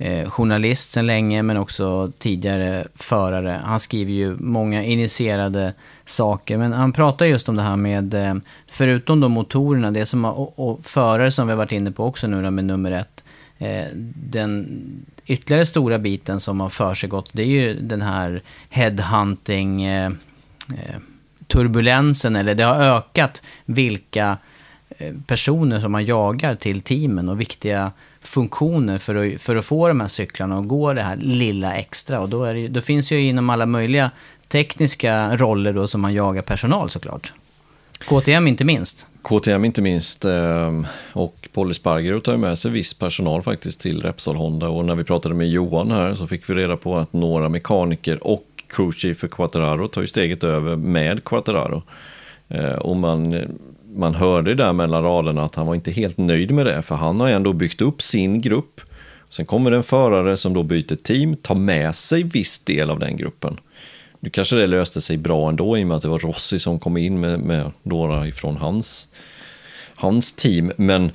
[0.00, 3.60] eh, journalist sedan länge men också tidigare förare.
[3.64, 5.74] Han skriver ju många initierade
[6.04, 6.58] saker.
[6.58, 8.34] Men han pratar just om det här med, eh,
[8.66, 12.26] förutom de motorerna, det som, och, och förare som vi har varit inne på också
[12.26, 13.24] nu då med nummer ett.
[13.58, 14.68] Eh, den
[15.26, 20.12] ytterligare stora biten som har försiggått, det är ju den här headhunting eh,
[20.68, 20.96] eh
[21.46, 24.38] turbulensen, eller det har ökat vilka
[24.98, 27.92] eh, personer som man jagar till teamen och viktiga
[28.22, 32.20] funktioner för att, för att få de här cyklarna att gå det här lilla extra.
[32.20, 34.10] Och då, är det, då finns ju inom alla möjliga
[34.48, 37.32] tekniska roller då som man jagar personal såklart.
[38.04, 39.06] KTM inte minst.
[39.22, 44.36] KTM inte minst ehm, och Polly Sparger tar med sig viss personal faktiskt till Repsol
[44.36, 47.48] Honda och när vi pratade med Johan här så fick vi reda på att några
[47.48, 51.82] mekaniker och crewchief för Quattararo tar ju steget över med Quattararo.
[52.48, 53.44] Eh, och man
[53.94, 57.20] man hörde där mellan raderna att han var inte helt nöjd med det, för han
[57.20, 58.80] har ändå byggt upp sin grupp.
[59.30, 62.98] Sen kommer det en förare som då byter team, tar med sig viss del av
[62.98, 63.60] den gruppen.
[64.20, 66.78] Nu kanske det löste sig bra ändå i och med att det var Rossi som
[66.78, 69.08] kom in med, med några ifrån hans,
[69.94, 71.10] hans team, men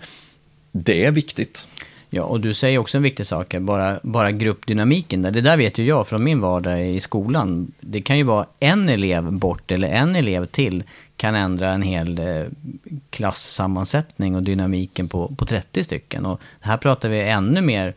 [0.72, 1.68] det är viktigt.
[2.16, 5.32] Ja, och du säger också en viktig sak, bara, bara gruppdynamiken där.
[5.32, 7.72] Det där vet ju jag från min vardag i skolan.
[7.80, 10.84] Det kan ju vara en elev bort eller en elev till
[11.18, 12.46] kan ändra en hel eh,
[13.10, 16.26] klassammansättning och dynamiken på, på 30 stycken.
[16.26, 17.94] Och här pratar vi ännu mer,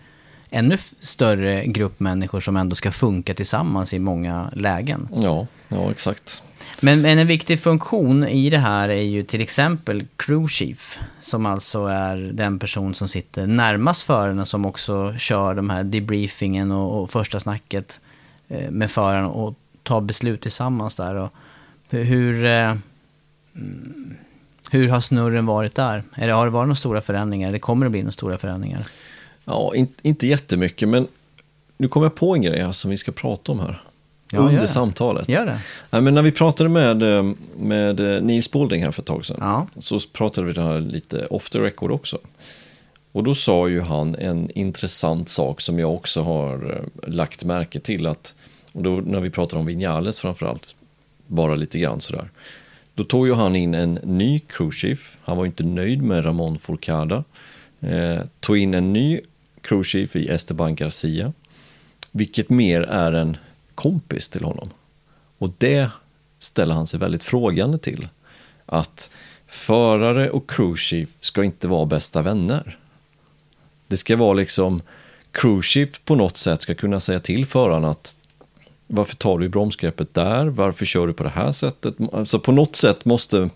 [0.50, 5.08] ännu större grupp människor som ändå ska funka tillsammans i många lägen.
[5.14, 6.42] Ja, ja exakt.
[6.80, 11.46] Men, men en viktig funktion i det här är ju till exempel crew chief, som
[11.46, 16.72] alltså är den person som sitter närmast föraren och som också kör de här debriefingen
[16.72, 18.00] och, och första snacket
[18.48, 21.14] eh, med föraren och tar beslut tillsammans där.
[21.14, 21.32] Och
[21.90, 22.44] hur.
[22.44, 22.76] Eh,
[23.54, 24.14] mm,
[24.70, 26.02] hur har snurren varit där?
[26.16, 27.48] Eller har det varit några stora förändringar?
[27.48, 28.86] Eller kommer det bli några stora förändringar?
[29.44, 31.06] Ja, in, inte jättemycket, men
[31.76, 33.82] nu kommer jag på en grej som vi ska prata om här.
[34.32, 35.28] Ja, under samtalet.
[35.28, 35.58] Gör det.
[35.90, 39.26] Ja, men när vi pratade med, eh, med eh, Nils Boulding här för ett tag
[39.26, 39.66] sedan, ja.
[39.78, 42.18] så pratade vi det här lite off the record också.
[43.12, 47.80] Och då sa ju han en intressant sak som jag också har eh, lagt märke
[47.80, 48.34] till att,
[48.72, 50.74] och då när vi pratar om Vinales framförallt,
[51.26, 52.30] bara lite grann sådär.
[52.94, 55.16] Då tog ju han in en ny crewchief.
[55.20, 57.24] Han var inte nöjd med Ramon Forcada.
[57.80, 59.20] Eh, tog in en ny
[59.60, 61.32] crewchief i Esteban Garcia.
[62.12, 63.36] Vilket mer är en
[63.78, 64.70] kompis till honom.
[65.38, 65.90] Och det
[66.38, 68.08] ställer han sig väldigt frågande till.
[68.66, 69.10] Att
[69.46, 72.78] förare och crewchief ska inte vara bästa vänner.
[73.86, 74.82] Det ska vara liksom
[75.32, 78.16] crewchief på något sätt ska kunna säga till föraren att
[78.86, 80.46] varför tar du i bromsgreppet där?
[80.46, 81.94] Varför kör du på det här sättet?
[82.12, 83.50] Alltså på något sätt måste...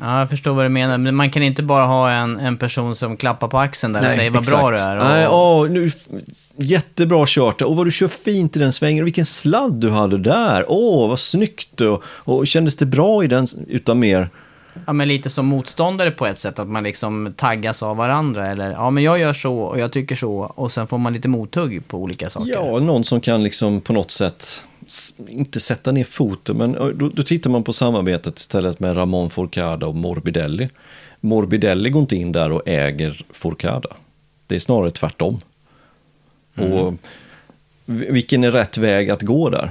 [0.00, 0.98] Ja, jag förstår vad du menar.
[0.98, 4.08] Men man kan inte bara ha en, en person som klappar på axeln där Nej,
[4.08, 4.58] och säger vad exakt.
[4.58, 4.98] bra du är.
[4.98, 5.04] Och...
[5.04, 5.92] Nej, åh, nu,
[6.56, 7.62] jättebra kört.
[7.62, 9.02] Och vad du kör fint i den svängen.
[9.02, 10.64] Och vilken sladd du hade där.
[10.68, 11.80] Åh, vad snyggt.
[11.80, 13.46] Och, och kändes det bra i den?
[13.68, 14.30] Utan mer
[14.86, 18.46] Ja, men lite som motståndare på ett sätt, att man liksom taggas av varandra.
[18.46, 20.38] Eller, ja men jag gör så och jag tycker så.
[20.38, 22.50] Och sen får man lite mothugg på olika saker.
[22.50, 24.62] Ja, någon som kan liksom på något sätt,
[25.28, 29.86] inte sätta ner foten, men då, då tittar man på samarbetet istället med Ramon Forcada
[29.86, 30.68] och Morbidelli.
[31.20, 33.90] Morbidelli går inte in där och äger Forcada.
[34.46, 35.40] Det är snarare tvärtom.
[36.54, 36.72] Mm.
[36.72, 36.94] Och
[37.86, 39.70] vilken är rätt väg att gå där?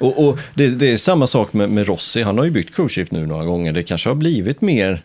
[0.00, 2.22] Och, och det, det är samma sak med, med Rossi.
[2.22, 3.72] Han har ju byggt ship nu några gånger.
[3.72, 5.04] Det kanske har blivit mer...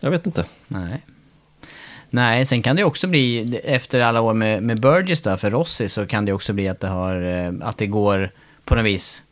[0.00, 0.44] Jag vet inte.
[0.68, 1.02] Nej.
[2.14, 5.88] Nej, sen kan det också bli, efter alla år med, med Burgess där, för Rossi,
[5.88, 8.30] så kan det också bli att det, har, eh, att det går
[8.64, 9.22] på något vis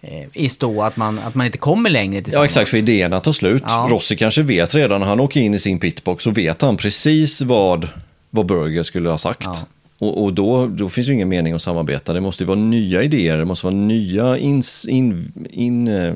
[0.00, 2.42] eh, i stå, att man, att man inte kommer längre tillsammans.
[2.42, 3.62] Ja, exakt, för idéerna tar slut.
[3.66, 3.86] Ja.
[3.90, 7.42] Rossi kanske vet redan när han åker in i sin pitbox så vet han precis
[7.42, 7.88] vad,
[8.30, 9.44] vad Burger skulle ha sagt.
[9.44, 9.66] Ja.
[9.98, 12.12] Och, och då, då finns ju ingen mening att samarbeta.
[12.12, 16.14] Det måste ju vara nya idéer, det måste vara nya ins, in, in, eh,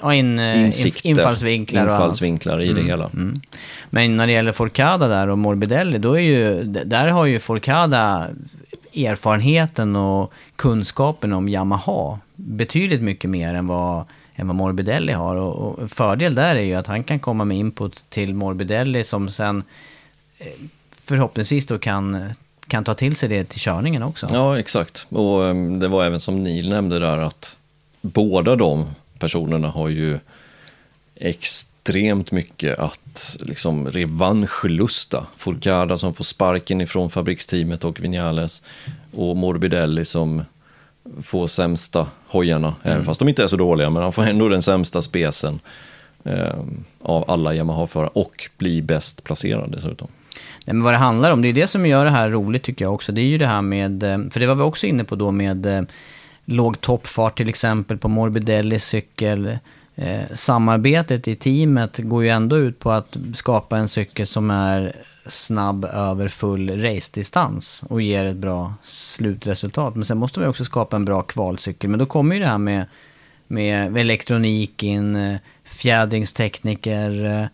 [0.00, 3.04] Ja, in, eh, insikter, infallsvinklar och infallsvinklar i det hela.
[3.04, 3.40] Mm.
[3.90, 8.28] Men när det gäller Forcada där och Morbidelli, då är ju, där har ju Forcada
[8.94, 15.36] erfarenheten och kunskapen om Yamaha betydligt mycket mer än vad, än vad Morbidelli har.
[15.36, 19.28] Och, och fördel där är ju att han kan komma med input till Morbidelli som
[19.28, 19.62] sen
[20.38, 20.46] eh,
[21.04, 22.34] förhoppningsvis då kan,
[22.66, 24.28] kan ta till sig det till körningen också.
[24.32, 25.06] Ja, exakt.
[25.08, 27.56] Och um, det var även som Neil nämnde där att
[28.00, 28.86] båda de
[29.18, 30.18] personerna har ju
[31.14, 35.26] extremt mycket att liksom revanschlusta.
[35.36, 38.62] Forcada som får sparken ifrån fabriksteamet och Vinales
[39.12, 40.42] och Morbidelli som
[41.22, 44.62] får sämsta hojarna, även fast de inte är så dåliga, men han får ändå den
[44.62, 45.60] sämsta spesen
[46.24, 46.54] eh,
[47.02, 50.08] av alla Yamaha-förare och blir bäst placerad dessutom.
[50.64, 52.84] Nej, men vad det handlar om, det är det som gör det här roligt tycker
[52.84, 53.12] jag också.
[53.12, 55.30] Det är ju det här med, eh, för det var vi också inne på då
[55.30, 55.82] med eh,
[56.46, 59.58] låg toppfart till exempel på Morbidellis cykel.
[59.94, 64.96] Eh, samarbetet i teamet går ju ändå ut på att skapa en cykel som är
[65.26, 69.94] snabb över full racedistans och ger ett bra slutresultat.
[69.94, 71.90] Men sen måste man ju också skapa en bra kvalcykel.
[71.90, 72.86] Men då kommer ju det här med,
[73.46, 77.46] med elektronik in, eh, fjädringstekniker, eh,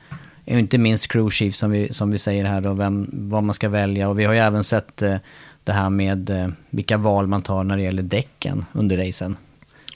[0.45, 3.55] och inte minst crew chief som vi, som vi säger här då, vem, vad man
[3.55, 4.09] ska välja.
[4.09, 5.17] Och vi har ju även sett eh,
[5.65, 9.37] det här med eh, vilka val man tar när det gäller däcken under racen.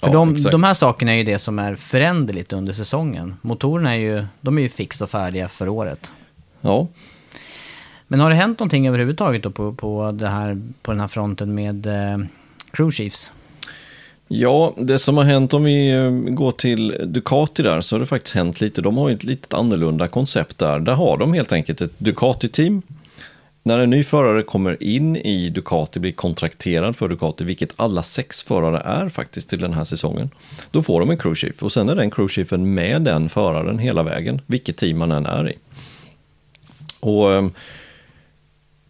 [0.01, 3.35] För Ja, de, de här sakerna är ju det som är föränderligt under säsongen.
[3.43, 6.13] Motorerna är ju, de är ju fix och färdiga för året.
[6.61, 6.89] Ja,
[8.09, 11.55] Men har det hänt någonting överhuvudtaget då på, på, det här, på den här fronten
[11.55, 12.19] med eh,
[12.71, 13.33] crew chiefs?
[14.29, 18.07] Ja, det som har hänt om vi eh, går till Ducati där så har det
[18.07, 18.83] faktiskt hänt lite.
[18.83, 20.79] De har ju ett lite annorlunda koncept där.
[20.79, 22.83] Där har de helt enkelt ett Ducati-team.
[23.67, 28.43] När en ny förare kommer in i Ducati, blir kontrakterad för Ducati, vilket alla sex
[28.43, 30.31] förare är faktiskt till den här säsongen,
[30.71, 31.63] då får de en crew chief.
[31.63, 35.27] Och sen är den crew chiefen med den föraren hela vägen, vilket team man än
[35.27, 35.55] är i.
[37.01, 37.53] Och ehm,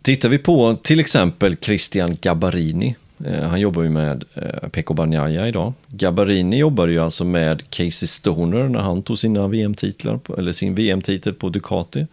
[0.02, 5.48] Tittar vi på till exempel Christian Gabarini, eh, han jobbar ju med eh, Pekko Banjaya
[5.48, 5.72] idag.
[5.86, 11.34] Gabarini jobbade ju alltså med Casey Stoner när han tog sina VM-titlar, eller sin VM-titel
[11.34, 12.06] på Ducati.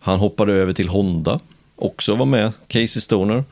[0.00, 1.40] Han hoppade över till Honda,
[1.78, 3.44] också var med Casey Stoner.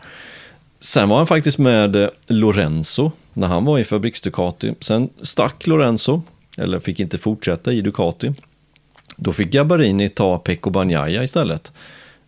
[0.80, 4.74] Sen var han faktiskt med eh, Lorenzo när han var i fabriks Ducati.
[4.80, 6.22] Sen stack Lorenzo,
[6.58, 8.34] eller fick inte fortsätta i Ducati.
[9.16, 11.72] Då fick Gabarini ta Pecco Bagnaia istället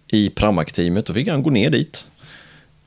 [0.09, 1.07] i Pramac-teamet.
[1.07, 2.07] Då fick han gå ner dit.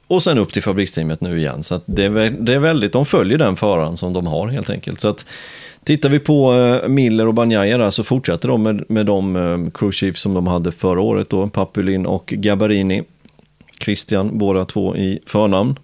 [0.07, 1.63] Och sen upp till fabriksteamet nu igen.
[1.63, 4.69] Så att det, är, det är väldigt, de följer den föraren som de har helt
[4.69, 5.01] enkelt.
[5.01, 5.25] Så att
[5.83, 9.69] tittar vi på eh, Miller och Banjaya där så fortsätter de med, med de uh,
[9.69, 11.47] crew chiefs som de hade förra året då.
[11.47, 13.03] Papulin och Gabarini.
[13.83, 15.75] Christian, båda två i förnamn.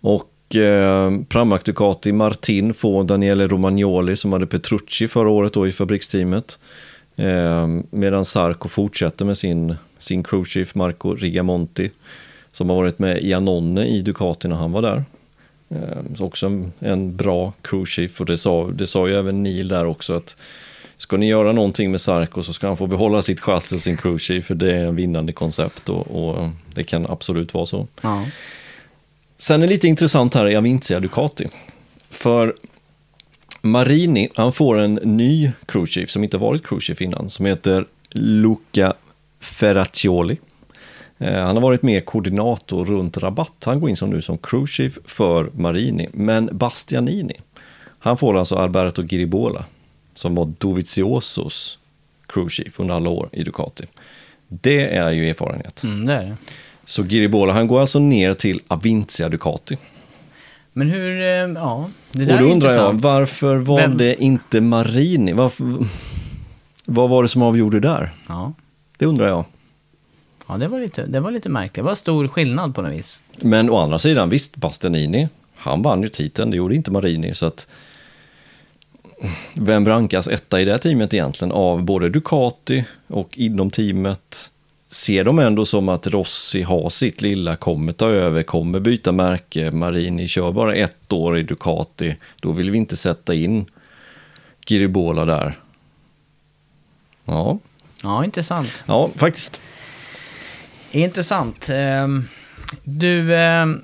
[0.00, 5.72] Och eh, Pramac Ducati, Martin får Daniele Romagnoli som hade Petrucci förra året då i
[5.72, 6.58] fabriksteamet.
[7.16, 11.90] Eh, medan Sarko fortsätter med sin, sin crew chief Marco Rigamonti.
[12.52, 15.04] Som har varit med i Annone i Ducati när han var där.
[15.74, 19.68] Eh, så också en, bra crew chief och det sa, det sa ju även Neil
[19.68, 20.36] där också att
[20.96, 23.96] ska ni göra någonting med Sarko så ska han få behålla sitt chassi och sin
[23.96, 27.86] crew chief för det är en vinnande koncept och, och det kan absolut vara så.
[28.00, 28.24] Ja.
[29.38, 31.48] Sen är lite intressant här i Avintia Ducati.
[32.10, 32.54] För
[33.62, 37.86] Marini, han får en ny crew chief som inte varit crew chief innan, som heter
[38.10, 38.94] Luca
[39.40, 40.36] Ferraccioli.
[41.22, 43.62] Eh, Han har varit med koordinator runt Rabatt.
[43.66, 46.08] Han går in som nu som crew chief för Marini.
[46.12, 47.40] Men Bastianini,
[47.98, 49.64] han får alltså Alberto Giribola,
[50.14, 51.78] som var Doviziosos
[52.26, 53.84] crew chief under alla år i Ducati.
[54.48, 55.82] Det är ju erfarenhet.
[55.84, 56.36] Mm, det är det.
[56.84, 59.76] Så Giribola, han går alltså ner till Avintia Ducati.
[60.72, 63.02] Men hur, eh, ja, det där Och då är undrar jag, intressant.
[63.02, 65.32] varför valde Vem- inte Marini?
[65.32, 65.64] Varför,
[66.84, 68.14] vad var det som avgjorde där?
[68.28, 68.52] Ja,
[68.98, 69.44] Det undrar jag.
[70.52, 71.74] Ja det, var lite, det var lite märkligt.
[71.74, 73.22] Det var stor skillnad på något vis.
[73.36, 77.34] Men å andra sidan, visst, Bastianini, han vann ju titeln, det gjorde inte Marini.
[77.34, 77.66] Så att,
[79.54, 81.52] vem rankas etta i det teamet egentligen?
[81.52, 84.50] Av både Ducati och inom teamet
[84.88, 89.70] ser de ändå som att Rossi har sitt lilla, kommer ta över, kommer byta märke.
[89.70, 92.16] Marini kör bara ett år i Ducati.
[92.40, 93.66] Då vill vi inte sätta in
[94.66, 95.58] Giribola där.
[97.24, 97.58] Ja,
[98.02, 98.84] Ja, intressant.
[98.86, 99.60] ja faktiskt.
[100.92, 101.68] Intressant.
[101.72, 102.24] Ehm,
[102.84, 103.80] du, ehm,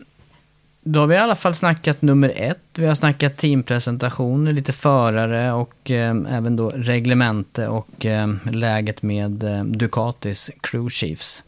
[0.82, 2.58] då har vi i alla fall snackat nummer ett.
[2.78, 8.06] Vi har snackat teampresentationer, lite förare och ehm, även då reglemente och
[8.52, 9.30] läget med
[9.64, 11.44] Ducatis crew chiefs.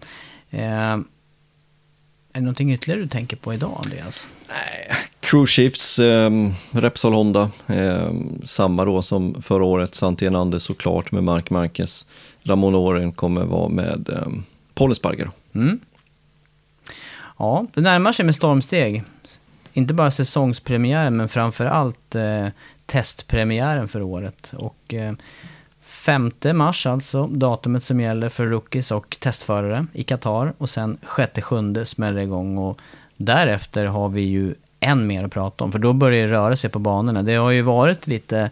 [0.50, 1.04] Är
[2.32, 4.28] det någonting ytterligare du tänker på idag, Andreas?
[5.20, 6.30] Cruise Shifts, eh,
[6.70, 8.12] Repsol Honda, eh,
[8.44, 9.94] samma då som förra året.
[9.94, 12.06] Santi Hernandez såklart med Mark Marquez.
[12.42, 14.28] Ramon Oren kommer vara med eh,
[14.74, 15.30] Paul Espargaro.
[15.55, 15.80] Mm.
[17.38, 19.05] Ja, det närmar sig med stormsteg.
[19.72, 22.48] Inte bara säsongspremiären, men framför allt eh,
[22.86, 24.55] testpremiären för året.
[24.57, 25.12] Och eh,
[25.82, 30.53] 5 mars alltså, datumet som gäller för rookies och testförare i Qatar.
[30.59, 32.80] Och sen 6-7 smäller igång och
[33.16, 35.72] därefter har vi ju än mer att prata om.
[35.72, 37.22] För då börjar det röra sig på banorna.
[37.22, 38.51] Det har ju varit lite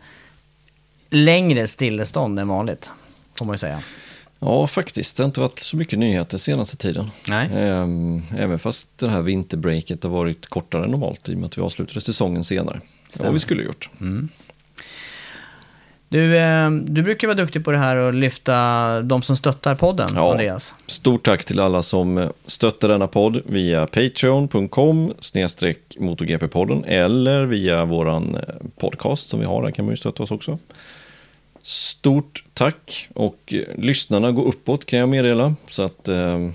[1.10, 2.90] längre stillestånd än vanligt,
[3.38, 3.80] får man ju säga.
[4.40, 5.16] Ja, faktiskt.
[5.16, 7.10] Det har inte varit så mycket nyheter senaste tiden.
[7.28, 7.48] Nej.
[7.54, 11.58] Ehm, även fast det här vinterbreaket har varit kortare än normalt i och med att
[11.58, 12.80] vi avslutade säsongen senare.
[13.10, 13.28] Stämmer.
[13.28, 13.90] Ja, vi skulle gjort.
[16.10, 20.08] Du, eh, du brukar vara duktig på det här och lyfta de som stöttar podden,
[20.14, 20.30] Ja.
[20.30, 20.74] Andreas.
[20.86, 27.84] Stort tack till alla som eh, stöttar denna podd via patreon.com snedstreck MotoGP-podden eller via
[27.84, 29.62] våran eh, podcast som vi har.
[29.62, 30.58] Där kan man ju stötta oss också.
[31.68, 35.54] Stort tack och eh, lyssnarna går uppåt kan jag meddela.
[35.68, 36.50] Så att eh,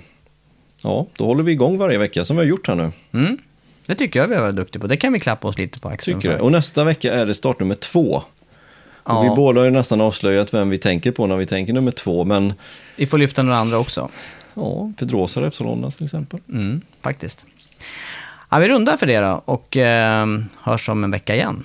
[0.82, 2.92] ja, då håller vi igång varje vecka som vi har gjort här nu.
[3.12, 3.38] Mm.
[3.86, 4.86] Det tycker jag vi har varit duktiga på.
[4.86, 6.38] Det kan vi klappa oss lite på axeln Tycker det.
[6.38, 6.44] för.
[6.44, 8.22] Och nästa vecka är det start nummer två.
[9.04, 9.18] Ja.
[9.18, 11.90] Och vi båda har ju nästan avslöjat vem vi tänker på när vi tänker nummer
[11.90, 12.24] två.
[12.24, 12.52] Men
[12.96, 14.08] Vi får lyfta några andra också.
[14.54, 16.40] ja, Pedrosa Repsol till exempel.
[16.48, 17.46] Mm, faktiskt.
[18.50, 20.26] Ja, vi rundar för det då och eh,
[20.62, 21.64] hörs om en vecka igen.